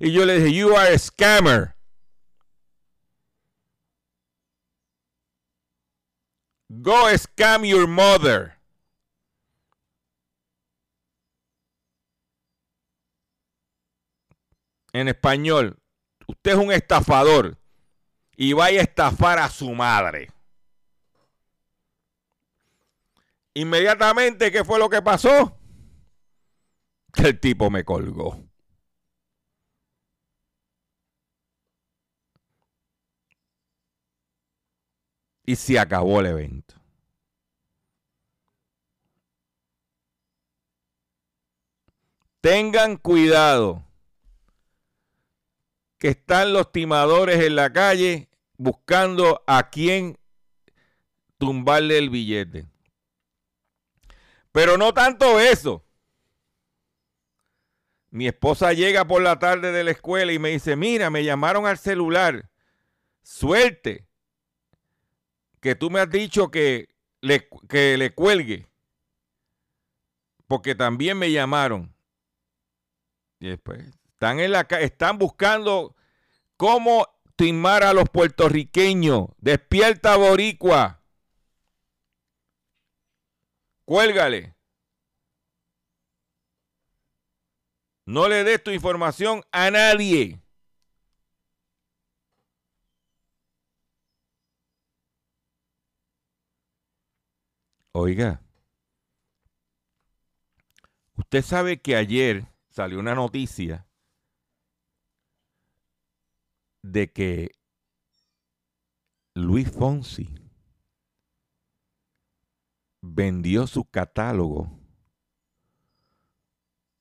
Y 0.00 0.10
yo 0.12 0.24
le 0.26 0.40
dije, 0.40 0.52
you 0.52 0.76
are 0.76 0.92
a 0.92 0.98
scammer. 0.98 1.74
Go 6.68 7.06
scam 7.16 7.64
your 7.64 7.86
mother. 7.86 8.58
En 14.94 15.08
español, 15.08 15.76
usted 16.28 16.52
es 16.52 16.56
un 16.56 16.70
estafador 16.70 17.58
y 18.36 18.52
vaya 18.52 18.78
a 18.78 18.84
estafar 18.84 19.40
a 19.40 19.48
su 19.48 19.72
madre. 19.72 20.30
Inmediatamente, 23.54 24.52
¿qué 24.52 24.64
fue 24.64 24.78
lo 24.78 24.88
que 24.88 25.02
pasó? 25.02 25.58
Que 27.12 27.22
el 27.30 27.40
tipo 27.40 27.70
me 27.70 27.84
colgó. 27.84 28.38
Y 35.44 35.56
se 35.56 35.76
acabó 35.80 36.20
el 36.20 36.26
evento. 36.26 36.76
Tengan 42.40 42.96
cuidado 42.96 43.83
que 46.04 46.10
están 46.10 46.52
los 46.52 46.70
timadores 46.70 47.42
en 47.42 47.56
la 47.56 47.72
calle 47.72 48.28
buscando 48.58 49.42
a 49.46 49.70
quién 49.70 50.18
tumbarle 51.38 51.96
el 51.96 52.10
billete. 52.10 52.66
Pero 54.52 54.76
no 54.76 54.92
tanto 54.92 55.40
eso. 55.40 55.82
Mi 58.10 58.26
esposa 58.26 58.74
llega 58.74 59.06
por 59.06 59.22
la 59.22 59.38
tarde 59.38 59.72
de 59.72 59.82
la 59.82 59.92
escuela 59.92 60.30
y 60.30 60.38
me 60.38 60.50
dice, 60.50 60.76
mira, 60.76 61.08
me 61.08 61.24
llamaron 61.24 61.64
al 61.64 61.78
celular. 61.78 62.50
Suerte 63.22 64.06
que 65.60 65.74
tú 65.74 65.88
me 65.88 66.00
has 66.00 66.10
dicho 66.10 66.50
que 66.50 66.94
le, 67.22 67.48
que 67.66 67.96
le 67.96 68.12
cuelgue. 68.12 68.68
Porque 70.46 70.74
también 70.74 71.16
me 71.16 71.32
llamaron. 71.32 71.94
Y 73.40 73.48
después, 73.48 73.86
están, 74.32 74.80
están 74.80 75.18
buscando 75.18 75.94
cómo 76.56 77.06
timar 77.36 77.82
a 77.82 77.92
los 77.92 78.08
puertorriqueños. 78.08 79.28
Despierta, 79.38 80.16
Boricua. 80.16 81.02
Cuélgale. 83.84 84.54
No 88.06 88.28
le 88.28 88.44
des 88.44 88.62
tu 88.62 88.70
información 88.70 89.42
a 89.50 89.70
nadie. 89.70 90.40
Oiga, 97.96 98.42
usted 101.16 101.42
sabe 101.42 101.80
que 101.80 101.94
ayer 101.94 102.44
salió 102.68 102.98
una 102.98 103.14
noticia 103.14 103.83
de 106.84 107.10
que 107.10 107.50
Luis 109.32 109.70
Fonsi 109.70 110.28
vendió 113.00 113.66
su 113.66 113.86
catálogo 113.86 114.70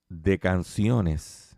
de 0.07 0.39
canciones 0.39 1.57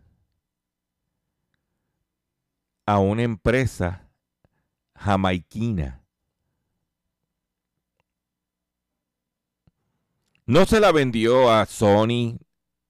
a 2.84 2.98
una 2.98 3.22
empresa 3.22 4.08
jamaiquina. 4.96 6.04
No 10.46 10.66
se 10.66 10.80
la 10.80 10.90
vendió 10.90 11.52
a 11.52 11.64
Sony, 11.66 12.40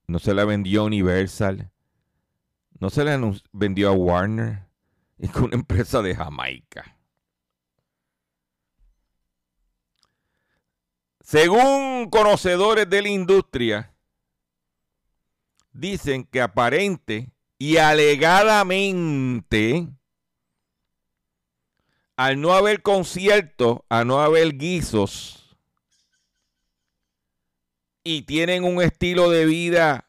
no 0.06 0.18
se 0.18 0.32
la 0.32 0.46
vendió 0.46 0.80
a 0.80 0.84
Universal, 0.84 1.70
no 2.80 2.88
se 2.88 3.04
la 3.04 3.20
vendió 3.52 3.90
a 3.90 3.92
Warner, 3.92 4.65
es 5.18 5.34
una 5.36 5.56
empresa 5.56 6.02
de 6.02 6.14
Jamaica. 6.14 6.96
Según 11.20 12.08
conocedores 12.10 12.88
de 12.88 13.02
la 13.02 13.08
industria, 13.08 13.92
dicen 15.72 16.24
que 16.24 16.40
aparente 16.40 17.32
y 17.58 17.78
alegadamente, 17.78 19.88
al 22.16 22.40
no 22.40 22.52
haber 22.52 22.82
conciertos, 22.82 23.80
a 23.88 24.04
no 24.04 24.20
haber 24.20 24.56
guisos, 24.56 25.56
y 28.04 28.22
tienen 28.22 28.62
un 28.62 28.80
estilo 28.80 29.30
de 29.30 29.46
vida 29.46 30.08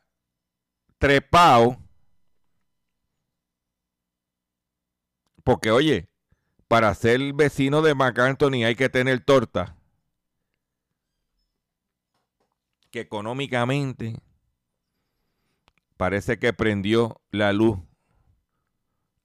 trepado, 1.00 1.80
porque 5.48 5.72
oye, 5.72 6.10
para 6.68 6.94
ser 6.94 7.22
vecino 7.32 7.82
de 7.82 7.96
McAntony 7.96 8.66
hay 8.66 8.76
que 8.76 8.90
tener 8.90 9.24
torta, 9.24 9.78
que 12.92 13.00
económicamente 13.00 14.20
parece 15.96 16.38
que 16.38 16.52
prendió 16.52 17.22
la 17.32 17.54
luz 17.54 17.80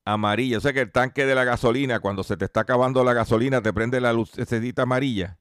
amarilla. 0.04 0.58
O 0.58 0.60
sea 0.60 0.72
que 0.72 0.82
el 0.82 0.92
tanque 0.92 1.26
de 1.26 1.34
la 1.34 1.42
gasolina, 1.42 1.98
cuando 1.98 2.22
se 2.22 2.36
te 2.36 2.44
está 2.44 2.60
acabando 2.60 3.02
la 3.02 3.14
gasolina, 3.14 3.60
te 3.60 3.72
prende 3.72 4.00
la 4.00 4.12
luz 4.12 4.30
amarilla. 4.76 5.40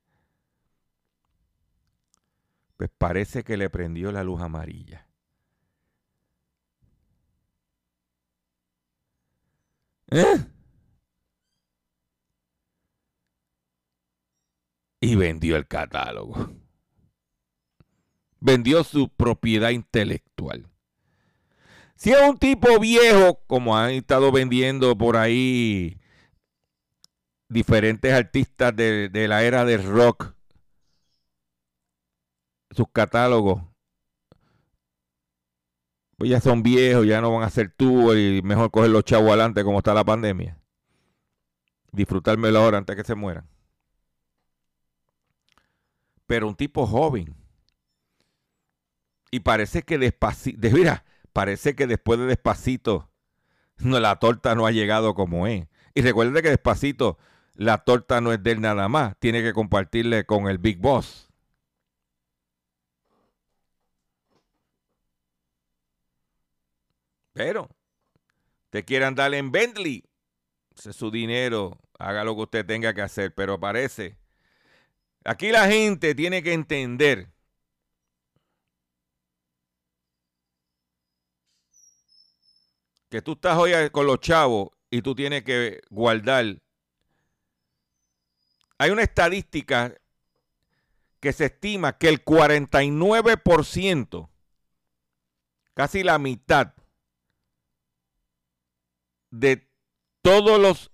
Pues 2.78 2.90
parece 2.98 3.44
que 3.44 3.56
le 3.56 3.70
prendió 3.70 4.12
la 4.12 4.24
luz 4.24 4.42
amarilla. 4.42 5.08
¿Eh? 10.10 10.51
Y 15.02 15.16
vendió 15.16 15.58
el 15.58 15.68
catálogo. 15.68 16.52
Vendió 18.40 18.84
su 18.84 19.10
propiedad 19.10 19.72
intelectual. 19.72 20.72
Si 21.96 22.12
es 22.12 22.22
un 22.22 22.38
tipo 22.38 22.80
viejo, 22.80 23.44
como 23.46 23.78
han 23.78 23.92
estado 23.92 24.32
vendiendo 24.32 24.98
por 24.98 25.18
ahí 25.18 26.00
diferentes 27.48 28.14
artistas 28.14 28.76
de, 28.76 29.10
la 29.28 29.44
era 29.44 29.66
del 29.66 29.84
rock, 29.84 30.34
sus 32.72 32.88
catálogos, 32.92 33.62
pues 36.18 36.32
ya 36.32 36.40
son 36.40 36.64
viejos, 36.64 37.06
ya 37.06 37.22
no 37.22 37.32
van 37.32 37.44
a 37.44 37.50
ser 37.50 37.74
tú 37.76 38.16
y 38.16 38.42
mejor 38.42 38.72
coger 38.72 38.90
los 38.90 39.04
chavos 39.04 39.28
adelante 39.28 39.64
como 39.64 39.80
está 39.80 39.94
la 39.94 40.04
pandemia. 40.04 40.58
Disfrutármelo 41.92 42.60
ahora 42.60 42.78
antes 42.78 42.96
que 42.96 43.04
se 43.04 43.16
mueran. 43.16 43.51
Pero 46.32 46.48
un 46.48 46.56
tipo 46.56 46.88
joven. 46.88 47.36
Y 49.32 49.42
parece 49.42 49.84
que 49.84 49.98
despacito, 49.98 50.58
de, 50.62 50.70
mira, 50.70 51.04
parece 51.34 51.76
que 51.76 51.88
después 51.88 52.20
de 52.20 52.26
despacito, 52.26 53.12
no, 53.80 54.00
la 54.00 54.18
torta 54.18 54.56
no 54.56 54.66
ha 54.66 54.72
llegado 54.72 55.14
como 55.14 55.46
es. 55.46 55.68
Y 55.94 56.02
recuerde 56.02 56.42
que 56.42 56.48
despacito, 56.48 57.18
la 57.54 57.80
torta 57.80 58.22
no 58.22 58.32
es 58.32 58.42
de 58.42 58.52
él 58.52 58.62
nada 58.62 58.88
más, 58.88 59.18
tiene 59.20 59.44
que 59.44 59.52
compartirle 59.52 60.26
con 60.26 60.48
el 60.48 60.58
Big 60.58 60.78
Boss. 60.78 61.30
Pero, 67.34 67.68
te 68.70 68.86
quieran 68.86 69.16
darle 69.16 69.38
en 69.38 69.52
Bentley, 69.52 70.06
ese 70.78 70.92
es 70.92 70.96
su 70.96 71.12
dinero, 71.12 71.78
haga 72.00 72.24
lo 72.24 72.36
que 72.38 72.44
usted 72.44 72.66
tenga 72.66 72.94
que 72.94 73.02
hacer, 73.02 73.36
pero 73.36 73.60
parece. 73.60 74.21
Aquí 75.24 75.52
la 75.52 75.68
gente 75.68 76.16
tiene 76.16 76.42
que 76.42 76.54
entender 76.54 77.32
que 83.10 83.22
tú 83.22 83.34
estás 83.34 83.56
hoy 83.58 83.74
con 83.92 84.08
los 84.08 84.20
chavos 84.20 84.70
y 84.90 85.04
tú 85.04 85.14
tienes 85.14 85.44
que 85.44 85.82
guardar. 85.90 86.60
Hay 88.80 88.90
una 88.90 89.04
estadística 89.04 89.96
que 91.20 91.34
se 91.34 91.46
estima 91.46 92.00
que 92.00 92.10
el 92.10 92.26
49%, 92.26 94.30
casi 95.76 96.04
la 96.04 96.18
mitad 96.18 96.74
de 99.30 99.70
todos 100.24 100.60
los 100.60 100.90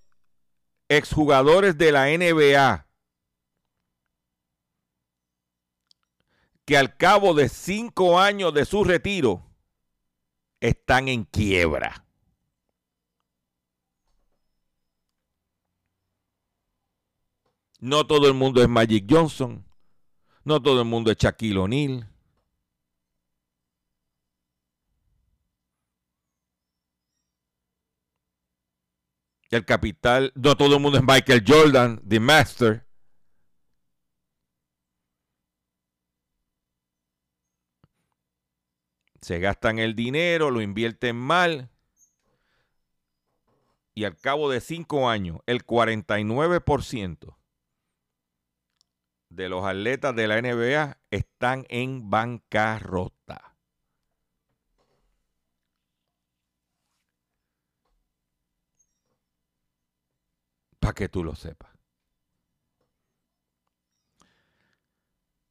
exjugadores 0.88 1.78
de 1.78 1.92
la 1.92 2.08
NBA 2.08 2.87
que 6.68 6.76
al 6.76 6.98
cabo 6.98 7.32
de 7.32 7.48
cinco 7.48 8.20
años 8.20 8.52
de 8.52 8.66
su 8.66 8.84
retiro 8.84 9.42
están 10.60 11.08
en 11.08 11.24
quiebra. 11.24 12.04
No 17.80 18.06
todo 18.06 18.28
el 18.28 18.34
mundo 18.34 18.60
es 18.60 18.68
Magic 18.68 19.06
Johnson. 19.08 19.64
No 20.44 20.60
todo 20.60 20.82
el 20.82 20.86
mundo 20.86 21.10
es 21.10 21.16
Shaquille 21.16 21.56
O'Neal. 21.56 22.06
El 29.48 29.64
capital, 29.64 30.34
no 30.34 30.54
todo 30.54 30.76
el 30.76 30.82
mundo 30.82 30.98
es 30.98 31.04
Michael 31.04 31.42
Jordan, 31.48 32.02
The 32.06 32.20
Master. 32.20 32.87
Se 39.20 39.38
gastan 39.40 39.78
el 39.78 39.94
dinero, 39.94 40.50
lo 40.50 40.60
invierten 40.60 41.16
mal. 41.16 41.70
Y 43.94 44.04
al 44.04 44.16
cabo 44.16 44.48
de 44.48 44.60
cinco 44.60 45.08
años, 45.08 45.40
el 45.46 45.64
49% 45.64 47.36
de 49.30 49.48
los 49.48 49.64
atletas 49.64 50.14
de 50.14 50.28
la 50.28 50.40
NBA 50.40 50.98
están 51.10 51.66
en 51.68 52.08
bancarrota. 52.10 53.56
Para 60.78 60.94
que 60.94 61.08
tú 61.08 61.24
lo 61.24 61.34
sepas. 61.34 61.67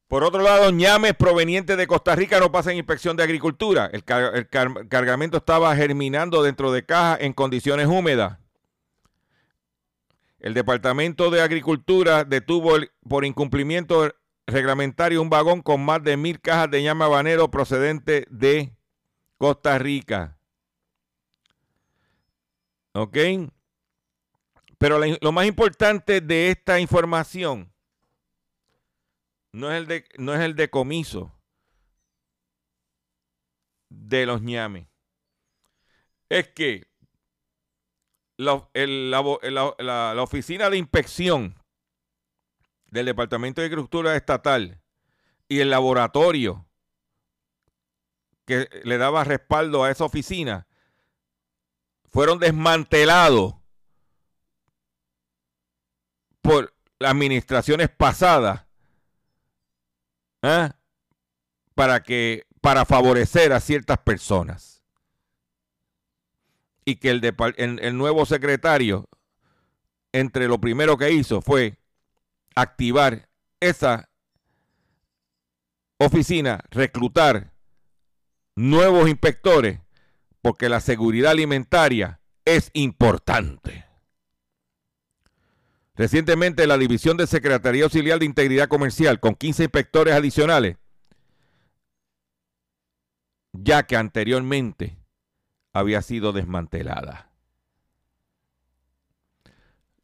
Por 0.07 0.23
otro 0.23 0.41
lado, 0.41 0.71
ñames 0.71 1.13
provenientes 1.15 1.75
de 1.75 1.85
Costa 1.85 2.15
Rica 2.15 2.39
no 2.39 2.49
pasan 2.49 2.77
inspección 2.77 3.17
de 3.17 3.23
agricultura. 3.23 3.89
El, 3.91 4.05
cargamento 4.05 5.37
estaba 5.37 5.75
germinando 5.75 6.43
dentro 6.43 6.71
de 6.71 6.85
caja 6.85 7.17
en 7.19 7.33
condiciones 7.33 7.87
húmedas. 7.87 8.39
El 10.39 10.53
Departamento 10.53 11.29
de 11.29 11.41
Agricultura 11.41 12.23
detuvo 12.23 12.77
por 13.09 13.25
incumplimiento 13.25 14.13
reglamentario 14.45 15.21
un 15.21 15.29
vagón 15.29 15.61
con 15.61 15.83
más 15.83 16.01
de 16.01 16.15
mil 16.15 16.39
cajas 16.39 16.71
de 16.71 16.83
llama 16.83 17.05
habanero 17.05 17.51
procedente 17.51 18.25
de 18.29 18.71
Costa 19.37 19.77
Rica. 19.77 20.37
¿Ok? 22.93 23.17
Pero 24.77 25.01
lo 25.19 25.31
más 25.33 25.47
importante 25.47 26.21
de 26.21 26.49
esta 26.51 26.79
información 26.79 27.73
no 29.57 29.71
es 29.71 29.77
el, 29.77 29.87
de, 29.87 30.05
no 30.19 30.33
es 30.35 30.41
el 30.41 30.55
decomiso 30.55 31.33
de 33.89 34.25
los 34.27 34.41
ñames. 34.43 34.87
Es 36.29 36.49
que 36.49 36.87
la, 38.37 38.69
la- 38.73 39.41
la- 39.79 40.13
la 40.13 40.21
oficina 40.21 40.69
de 40.69 40.77
inspección 40.77 41.55
del 42.91 43.07
Departamento 43.07 43.61
de 43.61 43.67
Agricultura 43.67 44.15
Estatal 44.15 44.79
y 45.49 45.59
el 45.59 45.71
laboratorio 45.71 46.67
que 48.45 48.69
le 48.83 48.97
daba 48.99 49.23
respaldo 49.23 49.83
a 49.83 49.89
esa 49.89 50.05
oficina 50.05 50.67
fueron 52.05 52.37
desmantelados 52.37 53.55
por 56.41 56.75
las 56.99 57.11
administraciones 57.11 57.89
pasadas 57.89 58.66
¿ah? 60.41 60.75
para 61.75 62.01
que 62.03 62.45
para 62.61 62.85
favorecer 62.85 63.53
a 63.53 63.59
ciertas 63.59 63.97
personas 63.99 64.81
y 66.85 66.95
que 66.95 67.09
el- 67.11 67.79
el 67.79 67.97
nuevo 67.97 68.25
secretario 68.25 69.07
entre 70.11 70.47
lo 70.47 70.59
primero 70.59 70.97
que 70.97 71.11
hizo 71.11 71.41
fue 71.41 71.77
activar 72.55 73.29
esa 73.59 74.09
oficina, 75.99 76.59
reclutar 76.71 77.53
nuevos 78.55 79.07
inspectores, 79.09 79.79
porque 80.41 80.69
la 80.69 80.79
seguridad 80.79 81.31
alimentaria 81.31 82.19
es 82.45 82.69
importante. 82.73 83.85
Recientemente 85.97 86.67
la 86.67 86.77
División 86.77 87.17
de 87.17 87.25
Secretaría 87.25 87.83
Auxiliar 87.83 88.19
de 88.19 88.25
Integridad 88.25 88.67
Comercial, 88.67 89.19
con 89.19 89.33
15 89.33 89.63
inspectores 89.63 90.13
adicionales, 90.13 90.77
ya 93.51 93.81
que 93.81 93.95
anteriormente 93.95 94.99
había 95.73 96.03
sido 96.03 96.33
desmantelada. 96.33 97.31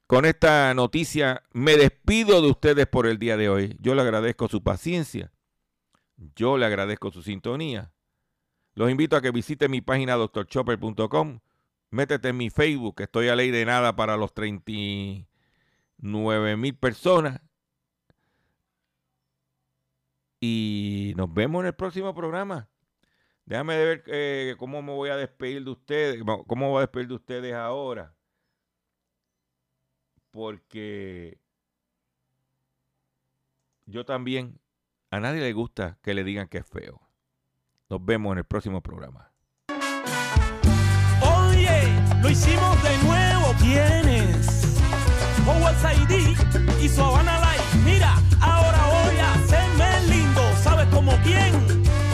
Con 0.08 0.26
esta 0.26 0.74
noticia 0.74 1.44
me 1.54 1.78
despido 1.78 2.42
de 2.42 2.50
ustedes 2.50 2.88
por 2.88 3.06
el 3.06 3.20
día 3.20 3.38
de 3.38 3.50
hoy. 3.50 3.78
Yo 3.80 3.94
le 3.94 4.02
agradezco 4.02 4.48
su 4.48 4.64
paciencia. 4.64 5.32
Yo 6.36 6.58
le 6.58 6.66
agradezco 6.66 7.12
su 7.12 7.22
sintonía. 7.22 7.94
Los 8.74 8.90
invito 8.90 9.16
a 9.16 9.22
que 9.22 9.32
visiten 9.32 9.70
mi 9.70 9.82
página 9.82 10.16
drchopper.com. 10.16 11.40
Métete 11.92 12.30
en 12.30 12.38
mi 12.38 12.50
Facebook, 12.50 12.96
que 12.96 13.04
estoy 13.04 13.30
a 13.30 13.36
ley 13.36 13.52
de 13.52 13.66
nada 13.66 13.96
para 13.96 14.18
los 14.18 14.34
39 16.04 16.58
mil 16.58 16.76
personas. 16.76 17.42
Y 20.42 21.14
nos 21.16 21.34
vemos 21.34 21.62
en 21.62 21.68
el 21.68 21.76
próximo 21.76 22.14
programa. 22.14 22.70
Déjame 23.46 23.78
ver 23.78 24.04
eh, 24.08 24.56
cómo 24.58 24.82
me 24.82 24.92
voy 24.92 25.10
a 25.10 25.16
despedir 25.16 25.64
de 25.64 25.72
ustedes. 25.72 26.24
¿Cómo 26.48 26.70
voy 26.70 26.80
a 26.80 26.82
despedir 26.82 27.08
de 27.08 27.14
ustedes 27.14 27.54
ahora? 27.54 28.14
Porque 30.32 31.40
yo 33.86 34.06
también, 34.06 34.60
a 35.10 35.22
nadie 35.22 35.40
le 35.40 35.54
gusta 35.54 35.98
que 36.02 36.14
le 36.14 36.26
digan 36.26 36.50
que 36.50 36.58
es 36.58 36.66
feo. 36.66 37.02
Nos 37.90 38.04
vemos 38.04 38.34
en 38.34 38.40
el 38.40 38.46
próximo 38.46 38.82
programa. 38.82 39.32
Oye, 41.22 41.88
lo 42.22 42.30
hicimos 42.30 42.84
de 42.84 42.98
nuevo. 43.04 44.03
Howard 45.46 45.76
Saidi 45.82 46.36
y 46.82 46.90
su 46.90 47.02
Habana 47.02 47.40
Light. 47.40 47.62
Mira, 47.86 48.16
ahora 48.40 48.80
voy 48.88 49.18
a 49.18 49.34
hacerme 49.34 50.16
lindo. 50.16 50.42
¿Sabes 50.64 50.88
como 50.88 51.12
quién? 51.24 51.52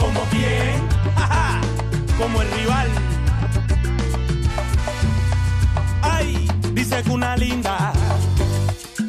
¿Como 0.00 0.20
quién? 0.30 0.88
Ajá, 1.16 1.60
como 2.18 2.42
el 2.42 2.50
rival. 2.50 2.88
Ay, 6.02 6.48
dice 6.72 7.02
que 7.02 7.10
una 7.10 7.36
linda. 7.36 7.92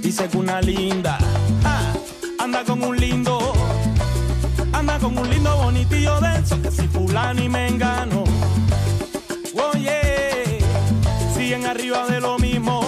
Dice 0.01 0.27
que 0.27 0.37
una 0.37 0.61
linda. 0.61 1.17
ah, 1.63 1.93
anda 2.39 2.63
con 2.63 2.83
un 2.83 2.97
lindo. 2.97 3.53
Anda 4.73 4.99
con 4.99 5.17
un 5.17 5.29
lindo 5.29 5.55
bonitillo 5.57 6.19
denso. 6.19 6.61
Que 6.61 6.71
si 6.71 6.87
fulano 6.87 7.41
y 7.41 7.49
me 7.49 7.67
engano. 7.67 8.23
Oye, 9.73 10.59
siguen 11.35 11.65
arriba 11.65 12.05
de 12.07 12.19
lo 12.21 12.37
mismo. 12.37 12.80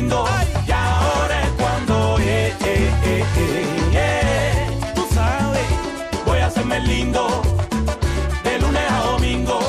Y 0.00 0.72
ahora 0.72 1.42
es 1.42 1.50
cuando 1.58 2.16
eh, 2.20 2.54
eh, 2.64 2.90
eh, 3.04 3.90
yeah. 3.92 4.94
Tú 4.94 5.06
sabes, 5.12 5.66
voy 6.24 6.38
a 6.38 6.46
hacerme 6.46 6.80
lindo. 6.80 7.42
De 8.42 8.58
lunes 8.60 8.90
a 8.90 9.00
domingo. 9.10 9.60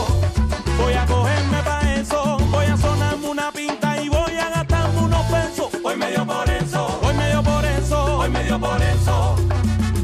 Voy 0.78 0.94
a 0.94 1.06
cogerme 1.06 1.62
pa' 1.64 1.82
eso, 1.96 2.38
voy 2.50 2.66
a 2.66 2.78
sonarme 2.78 3.28
una 3.28 3.52
pinta 3.52 4.02
y 4.02 4.08
voy 4.08 4.38
a 4.38 4.50
gastarme 4.52 5.00
unos 5.02 5.26
pesos. 5.26 5.68
Hoy 5.84 5.98
me 5.98 6.10
dio 6.12 6.26
por 6.26 6.50
eso, 6.50 7.00
hoy 7.04 7.14
me 7.14 7.28
dio 7.28 7.44
por 7.44 7.66
eso, 7.66 8.18
hoy 8.20 8.30
me 8.30 8.44
dio 8.46 8.58
por 8.58 8.82
eso. 8.82 9.36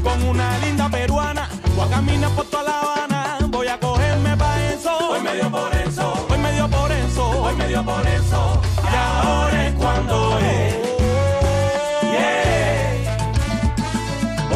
Con 0.02 0.22
una 0.24 0.58
linda 0.58 0.90
peruana, 0.90 1.48
voy 1.74 1.86
a 1.86 1.90
caminar 1.90 2.30
por 2.32 2.44
toda 2.44 2.64
La 2.64 2.80
Habana, 2.80 3.38
voy 3.48 3.68
a 3.68 3.80
cogerme 3.80 4.36
pa' 4.36 4.62
eso. 4.74 4.94
Hoy 5.10 5.22
me 5.22 5.34
dio 5.36 5.50
por 5.50 5.74
eso, 5.74 6.26
hoy 6.28 6.38
me 6.38 6.52
dio 6.52 6.68
por 6.68 6.92
eso, 6.92 7.30
hoy 7.30 7.56
me 7.56 7.66
dio 7.66 7.82
por 7.82 8.06
eso. 8.06 8.67